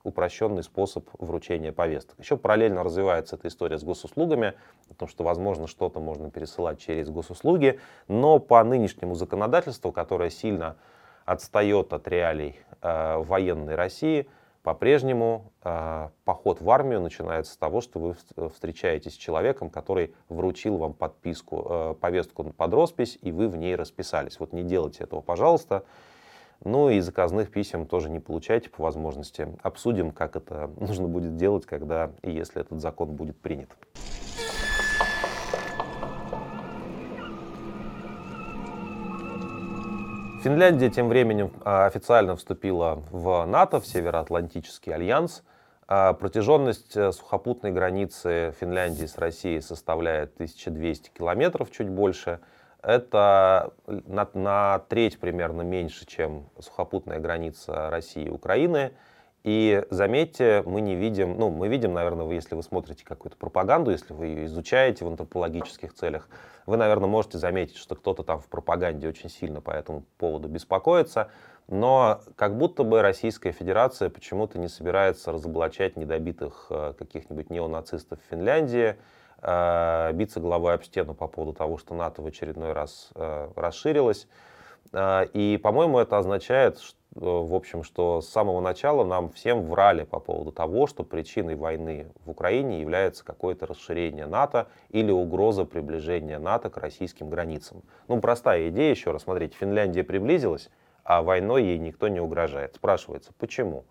упрощенный 0.05 0.63
способ 0.63 1.09
вручения 1.19 1.73
повесток. 1.73 2.19
Еще 2.19 2.37
параллельно 2.37 2.83
развивается 2.83 3.37
эта 3.37 3.49
история 3.49 3.79
с 3.79 3.85
госуслугами, 3.85 4.55
потому 4.89 5.09
что, 5.09 5.25
возможно, 5.25 5.67
что-то 5.67 6.01
можно 6.01 6.31
пересылать 6.31 6.81
через 6.81 7.09
госуслуги, 7.09 7.79
но 8.09 8.39
по 8.39 8.63
нынешнему 8.65 9.15
законодательству, 9.15 9.93
которое 9.93 10.31
сильно 10.31 10.77
отстает 11.25 11.93
от 11.93 12.09
реалий 12.09 12.59
э, 12.81 13.17
военной 13.19 13.77
России, 13.77 14.29
по-прежнему 14.63 15.53
э, 15.65 16.09
поход 16.25 16.61
в 16.61 16.71
армию 16.71 17.01
начинается 17.01 17.53
с 17.53 17.57
того, 17.57 17.81
что 17.81 17.99
вы 17.99 18.49
встречаетесь 18.49 19.15
с 19.15 19.17
человеком, 19.17 19.71
который 19.71 20.15
вручил 20.29 20.77
вам 20.77 20.93
подписку, 20.95 21.67
э, 21.69 21.95
повестку 22.01 22.45
под 22.45 22.73
роспись, 22.73 23.19
и 23.23 23.33
вы 23.33 23.49
в 23.49 23.57
ней 23.57 23.75
расписались. 23.75 24.39
Вот 24.39 24.53
не 24.53 24.63
делайте 24.63 25.05
этого, 25.05 25.21
пожалуйста. 25.21 25.85
Ну 26.65 26.91
и 26.91 27.01
заказных 27.01 27.51
писем 27.51 27.87
тоже 27.87 28.09
не 28.09 28.21
получайте 28.21 28.71
по 28.71 28.85
возможности. 28.85 29.49
Обсудим, 29.63 30.13
как 30.13 30.37
это 30.37 30.71
нужно 30.77 31.09
будет 31.09 31.37
делать, 31.37 31.67
когда 31.67 32.13
и 32.23 32.31
если 32.31 32.61
этот 32.61 32.81
закон 32.81 33.17
будет 33.17 33.41
принят. 33.41 33.71
Финляндия 40.43 40.91
тем 40.91 41.09
временем 41.09 41.53
а, 41.65 41.87
официально 41.87 42.35
вступила 42.35 43.05
в 43.13 43.47
НАТО, 43.47 43.79
в 43.79 43.87
Североатлантический 43.87 44.93
альянс. 44.93 45.45
А, 45.87 46.15
протяженность 46.15 46.97
э, 46.97 47.13
сухопутной 47.13 47.71
границы 47.71 48.53
Финляндии 48.59 49.07
с 49.07 49.19
Россией 49.19 49.61
составляет 49.61 50.35
1200 50.35 51.11
километров, 51.11 51.71
чуть 51.71 51.89
больше. 51.89 52.41
Это 52.83 53.73
на, 53.87 54.29
на 54.35 54.81
треть 54.89 55.21
примерно 55.21 55.63
меньше, 55.63 56.07
чем 56.07 56.51
сухопутная 56.59 57.21
граница 57.21 57.89
России 57.91 58.25
и 58.25 58.31
Украины. 58.31 58.95
И 59.45 59.85
заметьте, 59.91 60.63
мы 60.67 60.81
не 60.81 60.95
видим, 60.95 61.37
ну, 61.37 61.51
мы 61.51 61.67
видим, 61.67 61.93
наверное, 61.93 62.25
вы, 62.25 62.35
если 62.35 62.55
вы 62.55 62.63
смотрите 62.63 63.05
какую-то 63.05 63.37
пропаганду, 63.37 63.91
если 63.91 64.13
вы 64.13 64.27
ее 64.27 64.47
изучаете 64.47 65.05
в 65.05 65.09
антропологических 65.09 65.93
целях, 65.95 66.29
вы, 66.65 66.77
наверное, 66.77 67.09
можете 67.09 67.39
заметить, 67.39 67.77
что 67.77 67.97
кто-то 67.97 68.23
там 68.23 68.39
в 68.39 68.47
пропаганде 68.47 69.09
очень 69.09 69.29
сильно 69.29 69.61
по 69.61 69.73
этому 69.73 70.05
поводу 70.17 70.49
беспокоится, 70.49 71.29
но 71.67 72.21
как 72.37 72.57
будто 72.57 72.85
бы 72.85 73.03
Российская 73.03 73.51
Федерация 73.51 74.11
почему-то 74.11 74.61
не 74.61 74.69
собирается 74.69 75.33
разоблачать 75.33 75.97
недобитых 75.97 76.67
э, 76.71 76.95
каких-нибудь 76.97 77.51
неонацистов 77.51 78.21
в 78.21 78.31
Финляндии, 78.31 78.97
э, 79.41 80.13
биться 80.13 80.39
головой 80.39 80.75
об 80.75 80.85
стену 80.85 81.15
по 81.15 81.27
поводу 81.27 81.53
того, 81.53 81.79
что 81.79 81.95
НАТО 81.95 82.23
в 82.23 82.27
очередной 82.27 82.73
раз 82.73 83.11
э, 83.17 83.49
расширилось. 83.57 84.29
И, 85.33 85.59
по-моему, 85.63 86.01
это 86.01 86.19
означает, 86.19 86.79
что 86.79 86.99
в 87.15 87.55
общем, 87.55 87.83
что 87.83 88.23
с 88.23 88.29
самого 88.29 88.61
начала 88.61 89.05
нам 89.05 89.29
всем 89.31 89.67
врали 89.67 90.05
по 90.05 90.19
поводу 90.19 90.51
того, 90.51 90.87
что 90.87 91.05
причиной 91.05 91.57
войны 91.57 92.07
в 92.25 92.31
Украине 92.31 92.81
является 92.81 93.23
какое-то 93.23 93.67
расширение 93.67 94.27
НАТО 94.27 94.69
или 94.89 95.11
угроза 95.11 95.67
приближения 95.67 96.39
НАТО 96.39 96.71
к 96.71 96.79
российским 96.79 97.29
границам. 97.29 97.83
Ну, 98.09 98.19
простая 98.21 98.71
идея, 98.71 98.91
еще 98.91 99.11
раз, 99.11 99.23
смотрите, 99.25 99.55
Финляндия 99.59 100.05
приблизилась, 100.05 100.71
а 101.05 101.21
войной 101.23 101.65
ей 101.65 101.79
никто 101.79 102.09
не 102.09 102.21
угрожает. 102.21 102.77
Спрашивается, 102.77 103.33
почему? 103.39 103.85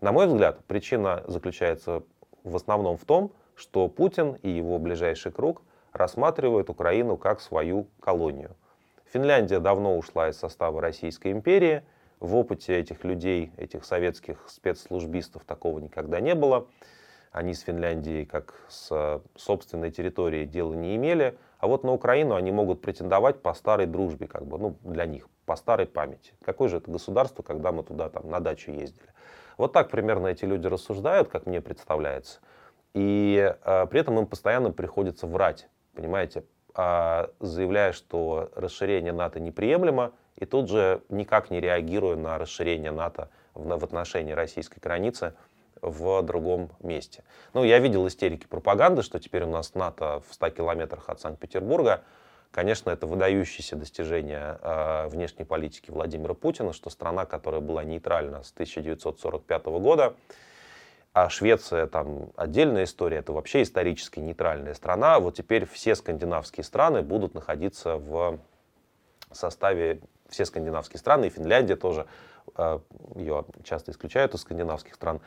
На 0.00 0.12
мой 0.12 0.28
взгляд, 0.28 0.64
причина 0.66 1.24
заключается 1.26 2.04
в 2.44 2.54
основном 2.54 2.96
в 2.96 3.04
том, 3.04 3.32
что 3.56 3.88
Путин 3.88 4.34
и 4.42 4.50
его 4.50 4.78
ближайший 4.78 5.32
круг 5.32 5.62
рассматривают 5.92 6.70
Украину 6.70 7.16
как 7.16 7.40
свою 7.40 7.88
колонию. 7.98 8.54
Финляндия 9.12 9.58
давно 9.58 9.98
ушла 9.98 10.28
из 10.28 10.38
состава 10.38 10.80
Российской 10.80 11.32
империи– 11.32 11.82
в 12.20 12.36
опыте 12.36 12.78
этих 12.78 13.04
людей, 13.04 13.52
этих 13.56 13.84
советских 13.84 14.44
спецслужбистов 14.48 15.44
такого 15.44 15.78
никогда 15.78 16.20
не 16.20 16.34
было. 16.34 16.68
Они 17.30 17.54
с 17.54 17.60
Финляндией 17.60 18.24
как 18.24 18.54
с 18.68 19.22
собственной 19.36 19.90
территорией 19.90 20.46
дела 20.46 20.74
не 20.74 20.96
имели. 20.96 21.38
А 21.58 21.66
вот 21.66 21.84
на 21.84 21.92
Украину 21.92 22.34
они 22.34 22.50
могут 22.50 22.80
претендовать 22.80 23.42
по 23.42 23.52
старой 23.54 23.86
дружбе, 23.86 24.26
как 24.26 24.46
бы, 24.46 24.58
ну, 24.58 24.76
для 24.82 25.06
них, 25.06 25.28
по 25.44 25.56
старой 25.56 25.86
памяти. 25.86 26.32
Какое 26.44 26.68
же 26.68 26.78
это 26.78 26.90
государство, 26.90 27.42
когда 27.42 27.72
мы 27.72 27.82
туда 27.82 28.08
там, 28.08 28.30
на 28.30 28.40
дачу 28.40 28.70
ездили? 28.70 29.08
Вот 29.56 29.72
так 29.72 29.90
примерно 29.90 30.28
эти 30.28 30.44
люди 30.44 30.66
рассуждают, 30.66 31.28
как 31.28 31.46
мне 31.46 31.60
представляется. 31.60 32.38
И 32.94 33.54
э, 33.64 33.86
при 33.86 34.00
этом 34.00 34.18
им 34.18 34.26
постоянно 34.26 34.70
приходится 34.70 35.26
врать, 35.26 35.68
понимаете, 35.94 36.44
э, 36.76 37.26
заявляя, 37.40 37.92
что 37.92 38.50
расширение 38.54 39.12
НАТО 39.12 39.40
неприемлемо, 39.40 40.12
и 40.38 40.46
тут 40.46 40.68
же, 40.68 41.02
никак 41.08 41.50
не 41.50 41.60
реагируя 41.60 42.16
на 42.16 42.38
расширение 42.38 42.92
НАТО 42.92 43.28
в, 43.54 43.84
отношении 43.84 44.32
российской 44.32 44.78
границы 44.78 45.34
в 45.82 46.22
другом 46.22 46.70
месте. 46.80 47.24
Ну, 47.54 47.64
я 47.64 47.78
видел 47.78 48.06
истерики 48.06 48.46
пропаганды, 48.46 49.02
что 49.02 49.18
теперь 49.18 49.44
у 49.44 49.50
нас 49.50 49.74
НАТО 49.74 50.22
в 50.28 50.34
100 50.34 50.50
километрах 50.50 51.08
от 51.08 51.20
Санкт-Петербурга. 51.20 52.02
Конечно, 52.50 52.90
это 52.90 53.06
выдающееся 53.06 53.76
достижение 53.76 54.58
э, 54.62 55.08
внешней 55.08 55.44
политики 55.44 55.90
Владимира 55.90 56.34
Путина, 56.34 56.72
что 56.72 56.88
страна, 56.88 57.26
которая 57.26 57.60
была 57.60 57.84
нейтральна 57.84 58.42
с 58.42 58.52
1945 58.52 59.66
года, 59.66 60.14
а 61.12 61.28
Швеция 61.28 61.86
там 61.86 62.30
отдельная 62.36 62.84
история, 62.84 63.18
это 63.18 63.32
вообще 63.32 63.62
исторически 63.62 64.20
нейтральная 64.20 64.74
страна. 64.74 65.18
Вот 65.18 65.34
теперь 65.34 65.66
все 65.66 65.94
скандинавские 65.94 66.64
страны 66.64 67.02
будут 67.02 67.34
находиться 67.34 67.96
в 67.96 68.38
составе 69.32 70.00
все 70.28 70.44
скандинавские 70.44 70.98
страны, 70.98 71.26
и 71.26 71.30
Финляндия 71.30 71.76
тоже, 71.76 72.06
э, 72.56 72.78
ее 73.14 73.44
часто 73.64 73.90
исключают 73.90 74.34
из 74.34 74.40
скандинавских 74.40 74.94
стран, 74.94 75.20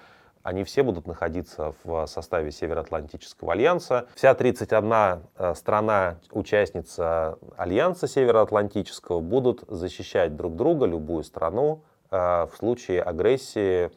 они 0.44 0.64
все 0.64 0.82
будут 0.84 1.06
находиться 1.06 1.76
в 1.84 2.08
составе 2.08 2.52
Североатлантического 2.52 3.54
альянса. 3.54 4.08
Вся 4.16 4.34
31 4.34 5.22
э, 5.38 5.54
страна, 5.56 6.18
участница 6.32 7.38
альянса 7.58 8.08
Североатлантического, 8.08 9.20
будут 9.20 9.64
защищать 9.68 10.36
друг 10.36 10.56
друга, 10.56 10.86
любую 10.86 11.24
страну, 11.24 11.84
э, 12.10 12.18
в 12.18 12.52
случае 12.58 13.04
агрессии, 13.04 13.92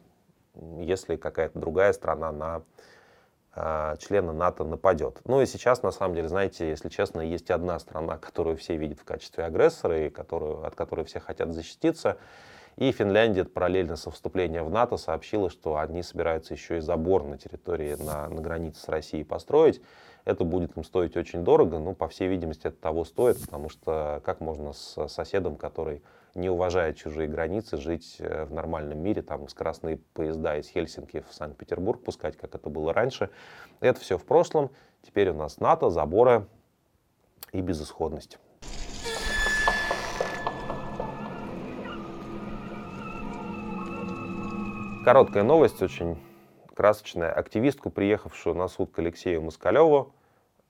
если 0.79 1.15
какая-то 1.15 1.59
другая 1.59 1.93
страна 1.93 2.31
на 2.31 2.61
члена 3.55 4.33
НАТО 4.33 4.65
нападет. 4.65 5.21
Ну 5.25 5.41
и 5.41 5.45
сейчас, 5.45 5.81
на 5.81 5.91
самом 5.91 6.15
деле, 6.15 6.27
знаете, 6.27 6.67
если 6.67 6.89
честно, 6.89 7.21
есть 7.21 7.49
одна 7.51 7.79
страна, 7.79 8.17
которую 8.17 8.57
все 8.57 8.75
видят 8.75 8.99
в 8.99 9.05
качестве 9.05 9.45
агрессора 9.45 10.07
и 10.07 10.09
которую, 10.09 10.65
от 10.65 10.75
которой 10.75 11.05
все 11.05 11.19
хотят 11.19 11.53
защититься. 11.53 12.17
И 12.75 12.91
Финляндия 12.91 13.45
параллельно 13.45 13.95
со 13.95 14.11
вступлением 14.11 14.65
в 14.65 14.69
НАТО 14.69 14.97
сообщила, 14.97 15.49
что 15.49 15.77
они 15.77 16.03
собираются 16.03 16.53
еще 16.53 16.77
и 16.77 16.81
забор 16.81 17.23
на 17.23 17.37
территории, 17.37 17.95
на, 17.95 18.27
на 18.27 18.41
границе 18.41 18.81
с 18.81 18.89
Россией 18.89 19.23
построить. 19.23 19.81
Это 20.25 20.43
будет 20.43 20.75
им 20.75 20.83
стоить 20.83 21.15
очень 21.15 21.43
дорого, 21.45 21.79
но, 21.79 21.93
по 21.93 22.09
всей 22.09 22.27
видимости, 22.27 22.67
это 22.67 22.77
того 22.77 23.05
стоит, 23.05 23.39
потому 23.39 23.69
что 23.69 24.21
как 24.25 24.41
можно 24.41 24.73
с 24.73 25.07
соседом, 25.07 25.55
который 25.55 26.01
не 26.35 26.49
уважая 26.49 26.93
чужие 26.93 27.27
границы, 27.29 27.77
жить 27.77 28.17
э, 28.19 28.43
в 28.43 28.53
нормальном 28.53 28.99
мире, 28.99 29.21
там 29.21 29.47
скоростные 29.47 29.97
поезда 30.13 30.57
из 30.57 30.67
Хельсинки 30.67 31.23
в 31.27 31.33
Санкт-Петербург 31.33 32.03
пускать, 32.03 32.37
как 32.37 32.53
это 32.53 32.69
было 32.69 32.93
раньше. 32.93 33.29
Это 33.79 33.99
все 34.01 34.17
в 34.17 34.25
прошлом. 34.25 34.69
Теперь 35.01 35.29
у 35.29 35.33
нас 35.33 35.59
НАТО, 35.59 35.89
заборы 35.89 36.45
и 37.53 37.61
безысходность. 37.61 38.37
Короткая 45.05 45.43
новость, 45.43 45.81
очень 45.81 46.17
красочная. 46.73 47.31
Активистку, 47.31 47.89
приехавшую 47.89 48.55
на 48.55 48.67
суд 48.67 48.91
к 48.91 48.99
Алексею 48.99 49.41
Москалеву, 49.41 50.13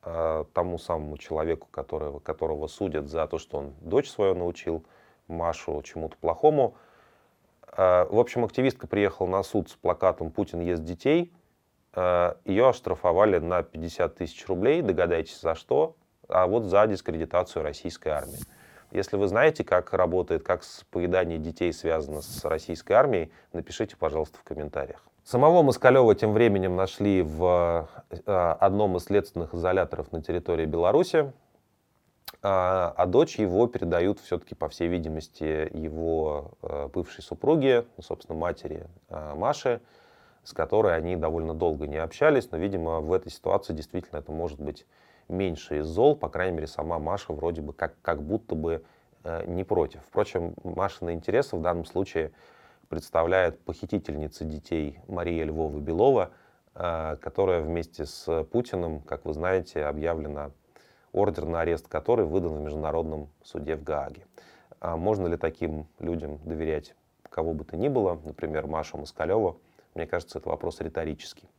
э, 0.03 0.45
тому 0.53 0.77
самому 0.77 1.17
человеку, 1.17 1.67
которого, 1.71 2.19
которого 2.19 2.67
судят 2.67 3.07
за 3.07 3.25
то, 3.25 3.39
что 3.39 3.57
он 3.57 3.73
дочь 3.81 4.11
свою 4.11 4.35
научил 4.35 4.85
Машу 5.27 5.81
чему-то 5.83 6.17
плохому. 6.17 6.75
Э, 7.75 8.05
в 8.09 8.19
общем, 8.19 8.45
активистка 8.45 8.87
приехала 8.87 9.27
на 9.27 9.43
суд 9.43 9.69
с 9.69 9.73
плакатом 9.73 10.31
«Путин 10.31 10.61
ест 10.61 10.83
детей». 10.83 11.33
Э, 11.93 12.35
Ее 12.45 12.69
оштрафовали 12.69 13.39
на 13.39 13.63
50 13.63 14.15
тысяч 14.15 14.47
рублей, 14.47 14.81
догадайтесь 14.81 15.39
за 15.39 15.55
что, 15.55 15.95
а 16.27 16.47
вот 16.47 16.63
за 16.63 16.87
дискредитацию 16.87 17.63
российской 17.63 18.09
армии. 18.09 18.39
Если 18.91 19.17
вы 19.17 19.27
знаете, 19.27 19.63
как 19.63 19.93
работает, 19.93 20.43
как 20.43 20.61
поедание 20.91 21.37
детей 21.37 21.73
связано 21.73 22.21
с 22.21 22.45
российской 22.45 22.93
армией, 22.93 23.31
напишите, 23.51 23.97
пожалуйста, 23.97 24.37
в 24.37 24.43
комментариях. 24.43 25.03
Самого 25.23 25.63
Москалева 25.63 26.13
тем 26.13 26.33
временем 26.33 26.75
нашли 26.75 27.23
в 27.23 27.89
э, 28.11 28.55
одном 28.59 28.95
из 28.97 29.05
следственных 29.05 29.55
изоляторов 29.55 30.11
на 30.11 30.21
территории 30.21 30.65
Беларуси. 30.65 31.33
А, 32.41 32.93
а 32.95 33.05
дочь 33.05 33.39
его 33.39 33.67
передают 33.67 34.19
все-таки, 34.19 34.55
по 34.55 34.69
всей 34.69 34.87
видимости, 34.87 35.69
его 35.75 36.51
э, 36.61 36.89
бывшей 36.93 37.23
супруге, 37.23 37.85
ну, 37.97 38.03
собственно, 38.03 38.37
матери 38.37 38.87
э, 39.09 39.33
Маши, 39.35 39.81
с 40.43 40.53
которой 40.53 40.95
они 40.95 41.15
довольно 41.15 41.53
долго 41.53 41.87
не 41.87 41.97
общались, 41.97 42.51
но, 42.51 42.57
видимо, 42.57 42.99
в 43.01 43.11
этой 43.11 43.31
ситуации 43.31 43.73
действительно 43.73 44.19
это 44.19 44.31
может 44.31 44.59
быть 44.59 44.85
меньше 45.27 45.79
из 45.79 45.85
зол, 45.87 46.15
по 46.15 46.29
крайней 46.29 46.55
мере, 46.55 46.67
сама 46.67 46.99
Маша 46.99 47.33
вроде 47.33 47.61
бы 47.61 47.73
как, 47.73 47.95
как 48.01 48.21
будто 48.21 48.55
бы 48.55 48.83
э, 49.23 49.43
не 49.47 49.63
против. 49.63 50.01
Впрочем, 50.07 50.53
Машины 50.63 51.13
интересы 51.13 51.55
в 51.55 51.61
данном 51.61 51.85
случае 51.85 52.31
представляет 52.89 53.59
похитительница 53.61 54.45
детей 54.45 54.99
Мария 55.07 55.45
Львова 55.45 55.79
Белова, 55.79 56.31
э, 56.75 57.17
которая 57.21 57.61
вместе 57.61 58.05
с 58.05 58.43
Путиным, 58.51 59.01
как 59.01 59.25
вы 59.25 59.33
знаете, 59.33 59.85
объявлена 59.85 60.51
ордер 61.15 61.45
на 61.45 61.61
арест 61.61 61.87
которой 61.87 62.25
выдан 62.25 62.53
в 62.57 62.59
Международном 62.59 63.29
суде 63.43 63.75
в 63.75 63.83
Гааге. 63.83 64.25
А 64.79 64.97
можно 64.97 65.27
ли 65.27 65.37
таким 65.37 65.87
людям 65.99 66.39
доверять 66.43 66.93
кого 67.29 67.53
бы 67.53 67.65
то 67.65 67.75
ни 67.75 67.89
было, 67.89 68.19
например, 68.23 68.67
Машу 68.67 68.97
Москалеву? 68.97 69.59
Мне 69.93 70.05
кажется, 70.05 70.39
это 70.39 70.49
вопрос 70.49 70.79
риторический. 70.79 71.49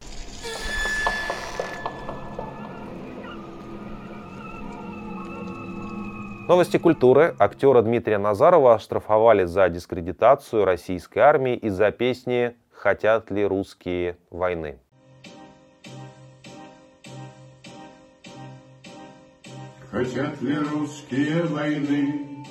Новости 6.48 6.78
культуры. 6.78 7.34
Актера 7.38 7.82
Дмитрия 7.82 8.18
Назарова 8.18 8.74
оштрафовали 8.74 9.44
за 9.44 9.68
дискредитацию 9.68 10.64
российской 10.64 11.18
армии 11.18 11.56
из-за 11.56 11.90
песни 11.90 12.56
«Хотят 12.70 13.30
ли 13.30 13.44
русские 13.44 14.16
войны?». 14.30 14.78
Хотят 19.96 20.42
ли 20.42 20.54
русские 20.58 21.42
войны? 21.44 22.44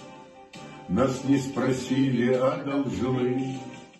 Нас 0.90 1.24
не 1.26 1.38
спросили, 1.38 2.34
а 2.34 2.58
должны. 2.64 3.60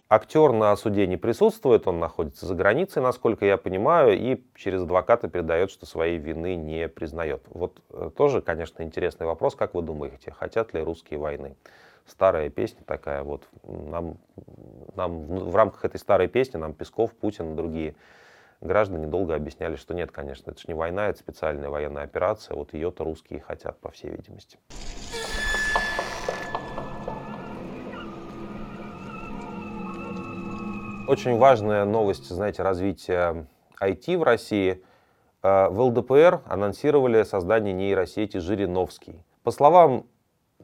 Актер 0.10 0.52
на 0.52 0.76
суде 0.76 1.06
не 1.06 1.16
присутствует, 1.16 1.88
он 1.88 2.00
находится 2.00 2.48
за 2.48 2.56
границей, 2.56 3.04
насколько 3.04 3.46
я 3.46 3.58
понимаю, 3.58 4.18
и 4.18 4.44
через 4.56 4.82
адвоката 4.82 5.28
передает, 5.28 5.70
что 5.70 5.86
своей 5.86 6.18
вины 6.18 6.56
не 6.56 6.88
признает. 6.88 7.44
Вот 7.52 7.84
э, 7.92 8.10
тоже, 8.18 8.42
конечно, 8.42 8.82
интересный 8.82 9.28
вопрос, 9.28 9.54
как 9.54 9.76
вы 9.76 9.84
думаете, 9.84 10.32
хотят 10.32 10.74
ли 10.74 10.82
русские 10.82 11.20
войны? 11.20 11.56
Старая 12.08 12.50
песня 12.50 12.84
такая, 12.84 13.22
вот 13.22 13.44
нам, 13.64 14.18
нам 14.96 15.24
в 15.28 15.56
рамках 15.56 15.86
этой 15.86 16.00
старой 16.00 16.28
песни 16.28 16.58
нам 16.58 16.74
Песков, 16.74 17.14
Путин 17.14 17.54
и 17.54 17.56
другие 17.56 17.94
граждане 18.62 19.08
долго 19.08 19.36
объясняли, 19.36 19.76
что 19.76 19.94
нет, 19.94 20.12
конечно, 20.12 20.52
это 20.52 20.60
же 20.60 20.66
не 20.68 20.74
война, 20.74 21.08
это 21.10 21.20
специальная 21.20 21.70
военная 21.70 22.04
операция, 22.04 22.56
вот 22.56 22.74
ее-то 22.74 23.04
русские 23.04 23.40
хотят, 23.40 23.80
по 23.80 23.92
всей 23.92 24.12
видимости. 24.12 24.60
Очень 31.08 31.38
важная 31.38 31.86
новость, 31.86 32.28
знаете, 32.30 32.64
развития 32.64 33.46
IT 33.80 34.18
в 34.18 34.24
России. 34.24 34.84
Э, 35.44 35.68
в 35.70 35.80
ЛДПР 35.80 36.42
анонсировали 36.46 37.22
создание 37.24 37.74
нейросети 37.74 38.38
Жириновский. 38.38 39.24
По 39.44 39.52
словам 39.52 40.08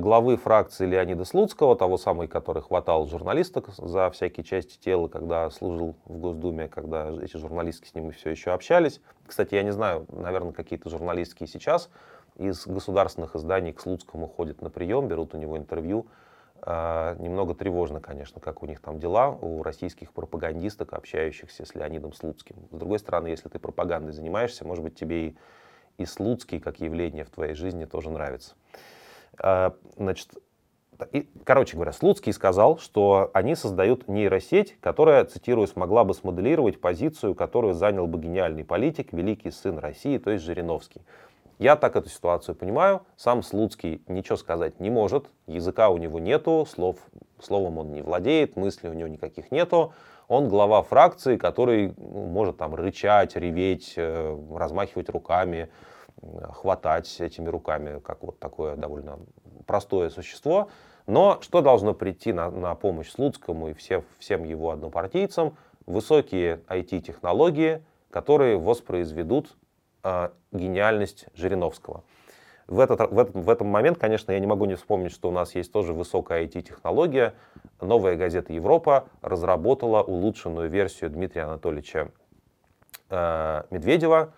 главы 0.02 0.36
фракции 0.36 0.86
Леонида 0.86 1.24
Слуцкого, 1.24 1.78
того 1.78 1.98
самого, 1.98 2.28
который 2.28 2.62
хватал 2.62 3.08
журналисток 3.08 3.70
за 3.78 4.10
всякие 4.10 4.44
части 4.44 4.78
тела, 4.78 5.08
когда 5.08 5.50
служил 5.52 5.96
в 6.06 6.18
Госдуме, 6.18 6.68
когда 6.68 7.10
эти 7.10 7.38
журналистки 7.38 7.88
с 7.88 7.96
ним 7.96 8.12
все 8.12 8.32
еще 8.32 8.52
общались. 8.52 9.00
Кстати, 9.26 9.56
я 9.56 9.64
не 9.64 9.72
знаю, 9.72 10.06
наверное, 10.10 10.52
какие-то 10.52 10.90
журналистки 10.90 11.46
сейчас 11.46 11.90
из 12.38 12.66
государственных 12.66 13.36
изданий 13.36 13.72
к 13.72 13.80
Слуцкому 13.80 14.28
ходят 14.28 14.62
на 14.62 14.70
прием, 14.70 15.08
берут 15.08 15.36
у 15.36 15.38
него 15.38 15.58
интервью. 15.58 16.08
А, 16.64 17.16
немного 17.16 17.56
тревожно, 17.56 18.02
конечно, 18.02 18.42
как 18.42 18.62
у 18.64 18.66
них 18.66 18.82
там 18.82 19.00
дела, 19.00 19.30
у 19.30 19.64
российских 19.64 20.12
пропагандисток, 20.12 20.94
общающихся 20.94 21.66
с 21.66 21.76
Леонидом 21.76 22.14
Слуцким. 22.14 22.56
С 22.72 22.76
другой 22.76 23.00
стороны, 23.00 23.28
если 23.28 23.50
ты 23.50 23.60
пропагандой 23.60 24.12
занимаешься, 24.12 24.66
может 24.66 24.84
быть, 24.84 24.96
тебе 24.96 25.28
и, 25.28 25.36
и 25.98 26.06
Слуцкий 26.06 26.60
как 26.60 26.80
явление 26.80 27.24
в 27.24 27.30
твоей 27.30 27.54
жизни 27.54 27.86
тоже 27.86 28.10
нравится. 28.10 28.56
А, 29.40 29.76
значит, 29.98 30.30
и, 31.12 31.28
короче 31.44 31.76
говоря, 31.76 31.94
Слуцкий 31.94 32.34
сказал, 32.34 32.78
что 32.78 33.32
они 33.34 33.56
создают 33.56 34.08
нейросеть, 34.08 34.78
которая, 34.80 35.26
цитирую, 35.26 35.68
смогла 35.68 36.04
бы 36.04 36.14
смоделировать 36.14 36.80
позицию, 36.80 37.36
которую 37.36 37.74
занял 37.74 38.08
бы 38.08 38.20
гениальный 38.20 38.64
политик, 38.64 39.14
великий 39.14 39.52
сын 39.52 39.78
России, 39.80 40.18
то 40.18 40.32
есть 40.32 40.44
Жириновский. 40.44 41.02
Я 41.60 41.76
так 41.76 41.96
эту 41.96 42.10
ситуацию 42.10 42.56
понимаю. 42.56 43.02
Сам 43.18 43.44
Слуцкий 43.44 44.02
ничего 44.08 44.36
сказать 44.36 44.80
не 44.80 44.90
может. 44.90 45.28
Языка 45.46 45.90
у 45.90 45.98
него 45.98 46.20
нету, 46.20 46.66
слов, 46.68 46.98
словом 47.40 47.78
он 47.78 47.92
не 47.92 48.02
владеет, 48.02 48.56
мыслей 48.56 48.90
у 48.90 48.94
него 48.94 49.08
никаких 49.08 49.52
нету. 49.52 49.94
Он 50.28 50.50
глава 50.50 50.82
фракции, 50.82 51.38
который 51.38 51.94
может 51.98 52.58
там 52.58 52.74
рычать, 52.74 53.36
реветь, 53.36 53.94
э, 53.96 54.38
размахивать 54.56 55.10
руками, 55.10 55.70
хватать 56.54 57.20
этими 57.20 57.50
руками, 57.50 58.00
как 58.00 58.24
вот 58.24 58.40
такое 58.40 58.76
довольно 58.76 59.20
простое 59.66 60.10
существо. 60.10 60.70
Но 61.08 61.40
что 61.42 61.62
должно 61.62 61.94
прийти 61.94 62.32
на, 62.32 62.50
на 62.50 62.76
помощь 62.76 63.10
Слуцкому 63.10 63.70
и 63.70 63.74
все, 63.74 64.04
всем 64.20 64.44
его 64.44 64.72
однопартийцам? 64.72 65.58
Высокие 65.86 66.62
IT-технологии, 66.68 67.84
которые 68.12 68.58
воспроизведут 68.58 69.56
э, 70.04 70.30
гениальность 70.52 71.26
Жириновского. 71.34 72.04
В 72.68 72.80
этот, 72.80 73.12
в, 73.12 73.20
этот, 73.20 73.36
в 73.36 73.50
этот 73.50 73.68
момент, 73.68 73.98
конечно, 73.98 74.32
я 74.32 74.40
не 74.40 74.48
могу 74.48 74.66
не 74.66 74.76
вспомнить, 74.76 75.12
что 75.12 75.28
у 75.28 75.32
нас 75.32 75.56
есть 75.56 75.74
тоже 75.74 75.94
высокая 75.94 76.46
IT-технология. 76.46 77.34
Новая 77.82 78.16
газета 78.16 78.54
«Европа» 78.54 79.08
разработала 79.22 80.02
улучшенную 80.04 80.70
версию 80.70 81.10
Дмитрия 81.10 81.44
Анатольевича 81.44 82.12
э, 83.10 83.64
Медведева, 83.72 84.34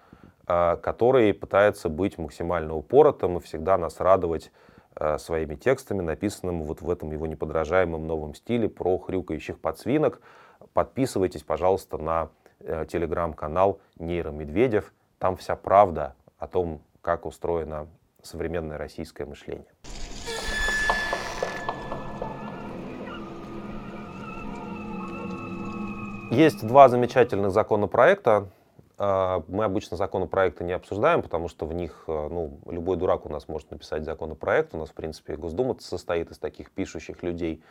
который 0.45 1.33
пытается 1.33 1.89
быть 1.89 2.17
максимально 2.17 2.75
упоротым 2.75 3.37
и 3.37 3.39
всегда 3.39 3.77
нас 3.77 3.99
радовать 3.99 4.51
э, 4.95 5.17
своими 5.17 5.55
текстами, 5.55 6.01
написанными 6.01 6.63
вот 6.63 6.81
в 6.81 6.89
этом 6.89 7.11
его 7.11 7.27
неподражаемом 7.27 8.05
новом 8.05 8.35
стиле 8.35 8.67
про 8.67 8.97
хрюкающих 8.97 9.59
подсвинок. 9.59 10.21
Подписывайтесь, 10.73 11.43
пожалуйста, 11.43 11.97
на 11.97 12.29
э, 12.59 12.85
телеграм-канал 12.89 13.79
Нейромедведев. 13.99 14.93
Там 15.17 15.37
вся 15.37 15.55
правда 15.55 16.15
о 16.37 16.47
том, 16.47 16.81
как 17.01 17.25
устроено 17.25 17.87
современное 18.21 18.77
российское 18.77 19.25
мышление. 19.25 19.67
Есть 26.31 26.65
два 26.65 26.89
замечательных 26.89 27.51
законопроекта. 27.51 28.47
А, 28.97 29.43
мы 29.47 29.63
обычно 29.63 29.97
законопроекты 29.97 30.63
не 30.63 30.73
обсуждаем, 30.73 31.21
потому 31.21 31.47
что 31.47 31.65
в 31.65 31.73
них 31.73 32.03
ну, 32.07 32.57
любой 32.67 32.97
дурак 32.97 33.25
у 33.25 33.29
нас 33.29 33.47
может 33.47 33.71
написать 33.71 34.03
законопроект. 34.03 34.73
У 34.73 34.77
нас, 34.77 34.89
в 34.89 34.93
принципе, 34.93 35.35
Госдума 35.35 35.75
состоит 35.79 36.31
из 36.31 36.37
таких 36.37 36.71
пишущих 36.71 37.23
людей, 37.23 37.63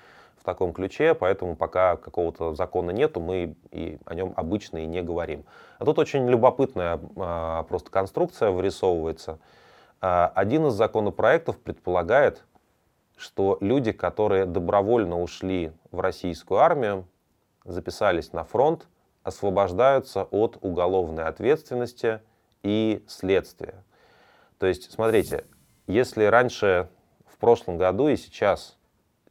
в 0.43 0.45
таком 0.45 0.73
ключе, 0.73 1.15
поэтому 1.15 1.55
пока 1.55 1.97
какого-то 1.97 2.55
закона 2.55 2.91
нету, 2.91 3.21
мы 3.21 3.55
и 3.71 3.99
о 4.05 4.15
нем 4.15 4.33
обычно 4.35 4.79
и 4.79 4.87
не 4.87 5.01
говорим. 5.01 5.45
А 5.79 5.85
тут 5.85 6.01
очень 6.01 6.29
любопытная 6.29 6.99
а, 7.17 7.63
просто 7.63 7.93
конструкция 7.93 8.51
вырисовывается. 8.51 9.39
А, 10.01 10.33
один 10.35 10.67
из 10.67 10.73
законопроектов 10.73 11.59
предполагает, 11.59 12.45
что 13.17 13.57
люди, 13.61 13.93
которые 13.93 14.45
добровольно 14.45 15.21
ушли 15.21 15.71
в 15.93 16.01
российскую 16.01 16.59
армию, 16.59 17.07
записались 17.65 18.33
на 18.33 18.43
фронт, 18.43 18.89
освобождаются 19.23 20.25
от 20.25 20.59
уголовной 20.61 21.25
ответственности 21.25 22.21
и 22.63 23.05
следствия. 23.09 23.85
То 24.59 24.67
есть, 24.67 24.93
смотрите, 24.93 25.45
если 25.87 26.25
раньше, 26.25 26.89
в 27.27 27.39
прошлом 27.39 27.77
году 27.79 28.09
и 28.09 28.17
сейчас 28.17 28.77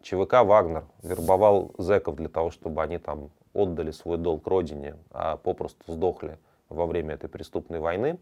ЧВК 0.01 0.43
«Вагнер» 0.43 0.85
вербовал 1.03 1.73
зэков 1.77 2.15
для 2.15 2.27
того, 2.27 2.51
чтобы 2.51 2.81
они 2.83 2.97
там 2.97 3.29
отдали 3.53 3.91
свой 3.91 4.17
долг 4.17 4.47
родине, 4.47 4.95
а 5.11 5.37
попросту 5.37 5.91
сдохли 5.91 6.37
во 6.69 6.85
время 6.85 7.15
этой 7.15 7.29
преступной 7.29 7.79
войны, 7.79 8.19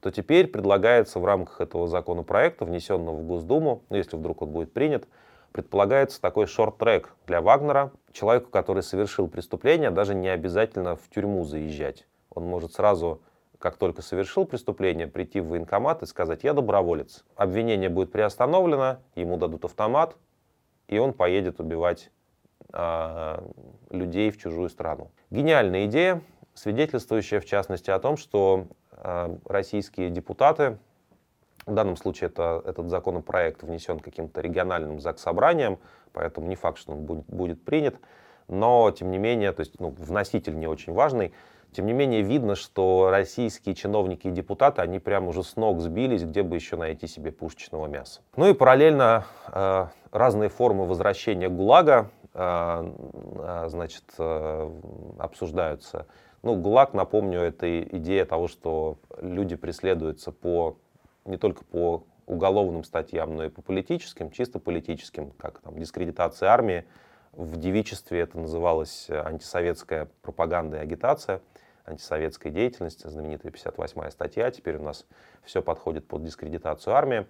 то 0.00 0.10
теперь 0.10 0.46
предлагается 0.46 1.18
в 1.18 1.24
рамках 1.24 1.60
этого 1.60 1.86
законопроекта, 1.86 2.64
внесенного 2.64 3.16
в 3.16 3.26
Госдуму, 3.26 3.82
ну, 3.90 3.96
если 3.96 4.16
вдруг 4.16 4.42
он 4.42 4.50
будет 4.50 4.72
принят, 4.72 5.06
предполагается 5.52 6.20
такой 6.20 6.46
шорт-трек 6.46 7.14
для 7.26 7.40
Вагнера. 7.40 7.92
Человеку, 8.12 8.50
который 8.50 8.82
совершил 8.82 9.28
преступление, 9.28 9.90
даже 9.90 10.14
не 10.14 10.28
обязательно 10.28 10.96
в 10.96 11.08
тюрьму 11.08 11.44
заезжать. 11.44 12.06
Он 12.30 12.44
может 12.44 12.72
сразу, 12.72 13.22
как 13.58 13.76
только 13.76 14.02
совершил 14.02 14.46
преступление, 14.46 15.06
прийти 15.06 15.40
в 15.40 15.48
военкомат 15.48 16.02
и 16.02 16.06
сказать 16.06 16.44
«я 16.44 16.52
доброволец». 16.52 17.24
Обвинение 17.36 17.88
будет 17.88 18.10
приостановлено, 18.10 18.98
ему 19.14 19.36
дадут 19.36 19.64
автомат, 19.64 20.16
и 20.88 20.98
он 20.98 21.12
поедет 21.12 21.60
убивать 21.60 22.10
э, 22.72 23.48
людей 23.90 24.30
в 24.30 24.38
чужую 24.38 24.68
страну. 24.68 25.12
Гениальная 25.30 25.86
идея, 25.86 26.22
свидетельствующая 26.54 27.40
в 27.40 27.46
частности 27.46 27.90
о 27.90 27.98
том, 28.00 28.16
что 28.16 28.66
э, 28.92 29.36
российские 29.44 30.10
депутаты, 30.10 30.78
в 31.70 31.74
данном 31.74 31.96
случае 31.96 32.28
это, 32.28 32.62
этот 32.66 32.88
законопроект 32.88 33.62
внесен 33.62 33.98
каким-то 33.98 34.40
региональным 34.40 35.00
заксобранием, 35.00 35.78
поэтому 36.12 36.46
не 36.46 36.56
факт, 36.56 36.78
что 36.78 36.92
он 36.92 37.00
будет, 37.00 37.24
будет 37.26 37.64
принят, 37.64 37.96
но 38.48 38.90
тем 38.90 39.10
не 39.10 39.18
менее, 39.18 39.52
то 39.52 39.60
есть 39.60 39.80
ну, 39.80 39.90
вноситель 39.90 40.58
не 40.58 40.66
очень 40.66 40.92
важный, 40.92 41.32
тем 41.72 41.86
не 41.86 41.92
менее, 41.92 42.22
видно, 42.22 42.56
что 42.56 43.10
российские 43.10 43.76
чиновники 43.76 44.26
и 44.26 44.30
депутаты, 44.32 44.82
они 44.82 44.98
прям 44.98 45.28
уже 45.28 45.44
с 45.44 45.54
ног 45.54 45.80
сбились, 45.80 46.24
где 46.24 46.42
бы 46.42 46.56
еще 46.56 46.76
найти 46.76 47.06
себе 47.06 47.30
пушечного 47.30 47.86
мяса. 47.86 48.22
Ну 48.36 48.48
и 48.48 48.54
параллельно 48.54 49.24
э, 49.46 49.86
разные 50.10 50.48
формы 50.48 50.86
возвращения 50.86 51.48
ГУЛАГа 51.48 52.10
значит, 52.32 54.04
обсуждаются. 55.18 56.06
Ну, 56.42 56.54
ГУЛАГ, 56.54 56.94
напомню, 56.94 57.40
это 57.40 57.82
идея 57.82 58.24
того, 58.24 58.46
что 58.46 58.98
люди 59.20 59.56
преследуются 59.56 60.30
по, 60.32 60.76
не 61.24 61.36
только 61.36 61.64
по 61.64 62.04
уголовным 62.26 62.84
статьям, 62.84 63.34
но 63.36 63.44
и 63.44 63.48
по 63.48 63.60
политическим, 63.60 64.30
чисто 64.30 64.58
политическим, 64.58 65.32
как 65.32 65.58
там 65.60 65.78
дискредитация 65.78 66.48
армии. 66.48 66.84
В 67.32 67.56
девичестве 67.56 68.20
это 68.20 68.38
называлось 68.38 69.08
антисоветская 69.10 70.08
пропаганда 70.22 70.78
и 70.78 70.80
агитация, 70.80 71.40
антисоветская 71.84 72.52
деятельность, 72.52 73.08
знаменитая 73.08 73.52
58-я 73.52 74.10
статья. 74.10 74.50
Теперь 74.50 74.76
у 74.76 74.82
нас 74.82 75.06
все 75.44 75.62
подходит 75.62 76.06
под 76.06 76.22
дискредитацию 76.22 76.94
армии. 76.94 77.26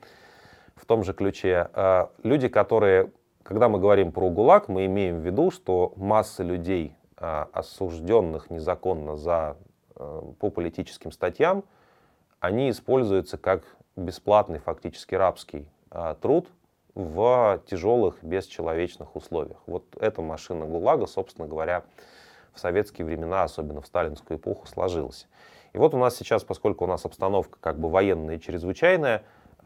В 0.76 0.86
том 0.86 1.04
же 1.04 1.12
ключе 1.12 1.68
э, 1.74 2.06
люди, 2.22 2.48
которые, 2.48 3.10
когда 3.42 3.68
мы 3.68 3.78
говорим 3.78 4.12
про 4.12 4.30
ГУЛАГ, 4.30 4.68
мы 4.68 4.86
имеем 4.86 5.20
в 5.20 5.26
виду, 5.26 5.50
что 5.50 5.92
масса 5.96 6.42
людей, 6.42 6.94
э, 7.18 7.44
осужденных 7.52 8.50
незаконно 8.50 9.16
за, 9.16 9.56
э, 9.96 10.22
по 10.38 10.50
политическим 10.50 11.12
статьям, 11.12 11.64
они 12.38 12.70
используются 12.70 13.36
как 13.36 13.62
бесплатный 14.00 14.58
фактически 14.58 15.14
рабский 15.14 15.68
а, 15.90 16.14
труд 16.14 16.48
в 16.94 17.62
тяжелых 17.66 18.22
бесчеловечных 18.22 19.14
условиях. 19.14 19.58
Вот 19.66 19.84
эта 20.00 20.22
машина 20.22 20.66
ГУЛАГа, 20.66 21.06
собственно 21.06 21.46
говоря, 21.46 21.84
в 22.52 22.58
советские 22.58 23.06
времена, 23.06 23.44
особенно 23.44 23.80
в 23.80 23.86
сталинскую 23.86 24.38
эпоху, 24.38 24.66
сложилась. 24.66 25.28
И 25.72 25.78
вот 25.78 25.94
у 25.94 25.98
нас 25.98 26.16
сейчас, 26.16 26.42
поскольку 26.42 26.84
у 26.84 26.88
нас 26.88 27.04
обстановка 27.04 27.58
как 27.60 27.78
бы 27.78 27.88
военная 27.88 28.36
и 28.36 28.40
чрезвычайная, 28.40 29.22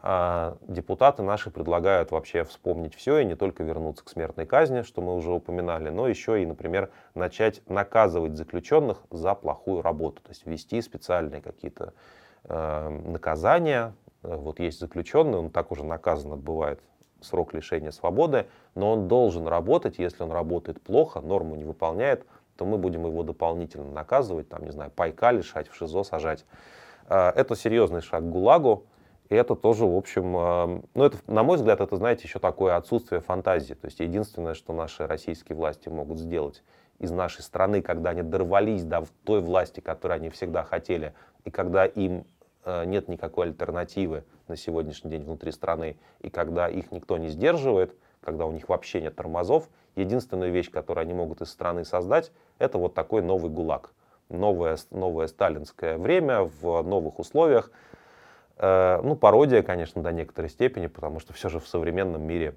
а, 0.07 0.59
депутаты 0.69 1.23
наши 1.23 1.51
предлагают 1.51 2.11
вообще 2.11 2.45
вспомнить 2.45 2.95
все 2.95 3.21
и 3.21 3.25
не 3.25 3.37
только 3.37 3.65
вернуться 3.65 4.05
к 4.05 4.11
смертной 4.11 4.45
казни, 4.45 4.83
что 4.83 5.01
мы 5.01 5.15
уже 5.15 5.33
упоминали, 5.33 5.89
но 5.89 6.07
еще 6.07 6.43
и, 6.43 6.45
например, 6.45 6.91
начать 7.15 7.63
наказывать 7.71 8.37
заключенных 8.37 8.99
за 9.11 9.35
плохую 9.35 9.81
работу, 9.81 10.21
то 10.23 10.29
есть 10.29 10.45
ввести 10.45 10.83
специальные 10.83 11.41
какие-то 11.41 11.95
э, 12.45 12.89
наказания, 12.89 13.95
вот 14.25 14.59
есть 14.59 14.81
заключенный, 14.81 15.39
он 15.39 15.51
так 15.51 15.71
уже 15.71 15.85
наказан, 15.85 16.33
отбывает 16.33 16.81
срок 17.21 17.55
лишения 17.55 17.91
свободы, 17.91 18.47
но 18.75 18.93
он 18.93 19.09
должен 19.09 19.47
работать, 19.47 19.99
если 19.99 20.23
он 20.23 20.33
работает 20.33 20.81
плохо, 20.81 21.21
норму 21.21 21.57
не 21.57 21.65
выполняет, 21.65 22.27
то 22.57 22.65
мы 22.65 22.79
будем 22.79 23.07
его 23.07 23.23
дополнительно 23.23 23.91
наказывать, 23.91 24.49
там, 24.49 24.65
не 24.65 24.71
знаю, 24.71 24.91
пайка 24.91 25.31
лишать, 25.31 25.69
в 25.69 25.77
ШИЗО 25.77 26.05
сажать. 26.05 26.45
Э, 27.09 27.31
это 27.35 27.57
серьезный 27.57 28.01
шаг 28.01 28.23
к 28.23 28.29
ГУЛАГу, 28.29 28.85
и 29.29 29.35
это 29.35 29.55
тоже, 29.57 29.85
в 29.87 29.97
общем, 29.97 30.37
э, 30.37 30.83
ну, 30.95 31.05
это, 31.05 31.19
на 31.27 31.43
мой 31.43 31.57
взгляд, 31.57 31.81
это, 31.81 31.97
знаете, 31.97 32.25
еще 32.25 32.39
такое 32.39 32.77
отсутствие 32.77 33.21
фантазии. 33.21 33.75
То 33.75 33.87
есть 33.87 34.01
единственное, 34.01 34.55
что 34.55 34.73
наши 34.73 35.07
российские 35.07 35.57
власти 35.57 35.89
могут 35.89 36.19
сделать 36.19 36.63
из 37.01 37.11
нашей 37.11 37.43
страны, 37.43 37.83
когда 37.83 38.11
они 38.11 38.23
дорвались 38.23 38.85
до 38.85 39.05
той 39.25 39.41
власти, 39.41 39.81
которую 39.81 40.17
они 40.17 40.31
всегда 40.31 40.63
хотели, 40.63 41.13
и 41.45 41.51
когда 41.51 41.85
им 41.85 42.25
Э, 42.25 42.34
нет 42.67 43.09
никакой 43.09 43.47
альтернативы 43.47 44.25
на 44.49 44.57
сегодняшний 44.57 45.11
день 45.11 45.25
внутри 45.25 45.53
страны, 45.53 45.97
и 46.21 46.31
когда 46.31 46.69
их 46.69 46.93
никто 46.93 47.19
не 47.19 47.29
сдерживает, 47.29 47.95
когда 48.21 48.47
у 48.47 48.53
них 48.53 48.69
вообще 48.69 49.01
нет 49.01 49.15
тормозов, 49.17 49.69
единственная 49.97 50.51
вещь, 50.51 50.71
которую 50.71 51.03
они 51.03 51.15
могут 51.15 51.41
из 51.41 51.51
страны 51.51 51.85
создать, 51.85 52.33
это 52.59 52.79
вот 52.79 52.95
такой 52.95 53.23
новый 53.23 53.51
ГУЛАГ. 53.51 53.93
Новое, 54.31 54.79
новое 54.91 55.27
сталинское 55.27 55.99
время 55.99 56.51
в 56.61 56.83
новых 56.83 57.19
условиях. 57.19 57.71
Э, 58.57 59.01
ну, 59.03 59.17
пародия, 59.17 59.63
конечно, 59.63 60.03
до 60.03 60.13
некоторой 60.13 60.49
степени, 60.49 60.87
потому 60.87 61.21
что 61.21 61.33
все 61.35 61.49
же 61.49 61.61
в 61.61 61.69
современном 61.69 62.23
мире 62.23 62.57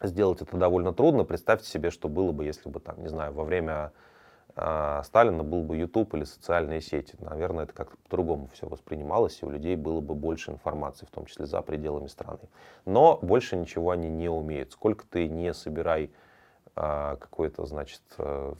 сделать 0.00 0.40
это 0.40 0.56
довольно 0.56 0.92
трудно. 0.92 1.24
Представьте 1.24 1.68
себе, 1.68 1.90
что 1.90 2.08
было 2.08 2.32
бы, 2.32 2.44
если 2.44 2.68
бы, 2.68 2.80
там, 2.80 3.00
не 3.02 3.08
знаю, 3.08 3.32
во 3.32 3.44
время 3.44 3.92
Сталина 4.54 5.42
был 5.42 5.62
бы 5.62 5.78
YouTube 5.78 6.14
или 6.14 6.24
социальные 6.24 6.82
сети. 6.82 7.16
Наверное, 7.20 7.64
это 7.64 7.72
как-то 7.72 7.96
по-другому 8.04 8.48
все 8.52 8.68
воспринималось, 8.68 9.38
и 9.42 9.46
у 9.46 9.50
людей 9.50 9.76
было 9.76 10.00
бы 10.00 10.14
больше 10.14 10.50
информации, 10.50 11.06
в 11.06 11.10
том 11.10 11.24
числе 11.24 11.46
за 11.46 11.62
пределами 11.62 12.06
страны. 12.06 12.40
Но 12.84 13.18
больше 13.22 13.56
ничего 13.56 13.92
они 13.92 14.10
не 14.10 14.28
умеют. 14.28 14.72
Сколько 14.72 15.06
ты 15.06 15.26
не 15.26 15.54
собирай 15.54 16.10
а, 16.74 17.16
какую-то, 17.16 17.66
значит, 17.66 18.02
э, 18.18 18.54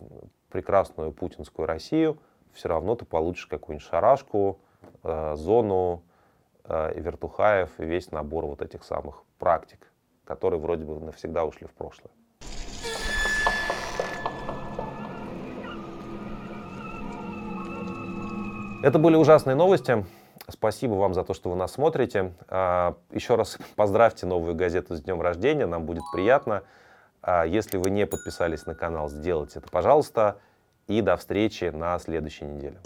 прекрасную 0.51 1.13
путинскую 1.13 1.67
Россию, 1.67 2.19
все 2.53 2.69
равно 2.69 2.95
ты 2.95 3.07
получишь 3.07 3.47
какую-нибудь 3.47 3.87
шарашку, 3.87 4.61
э, 5.03 5.35
зону, 5.37 6.03
э, 6.65 7.01
вертухаев 7.01 7.81
и 7.81 7.85
весь 7.85 8.13
набор 8.13 8.45
вот 8.45 8.61
этих 8.61 8.85
самых 8.85 9.25
практик, 9.39 9.91
которые 10.25 10.61
вроде 10.61 10.85
бы 10.85 11.01
навсегда 11.01 11.45
ушли 11.47 11.67
в 11.67 11.73
прошлое. 11.73 12.13
Это 18.83 18.99
были 18.99 19.15
ужасные 19.15 19.55
новости. 19.55 20.05
Спасибо 20.49 20.95
вам 20.95 21.15
за 21.15 21.23
то, 21.23 21.35
что 21.35 21.51
вы 21.51 21.57
нас 21.57 21.73
смотрите. 21.73 22.33
А, 22.49 22.97
еще 23.13 23.37
раз 23.37 23.57
поздравьте 23.77 24.27
новую 24.27 24.57
газету 24.57 24.97
с 24.97 25.01
днем 25.01 25.23
рождения, 25.23 25.67
нам 25.67 25.85
будет 25.85 26.03
приятно. 26.13 26.65
А, 27.23 27.45
если 27.45 27.77
вы 27.77 27.91
не 27.91 28.07
подписались 28.07 28.67
на 28.67 28.75
канал, 28.75 29.09
сделайте 29.09 29.61
это, 29.61 29.69
пожалуйста. 29.71 30.39
И 30.89 31.01
до 31.01 31.17
встречи 31.17 31.67
на 31.73 31.97
следующей 32.01 32.45
неделе. 32.45 32.79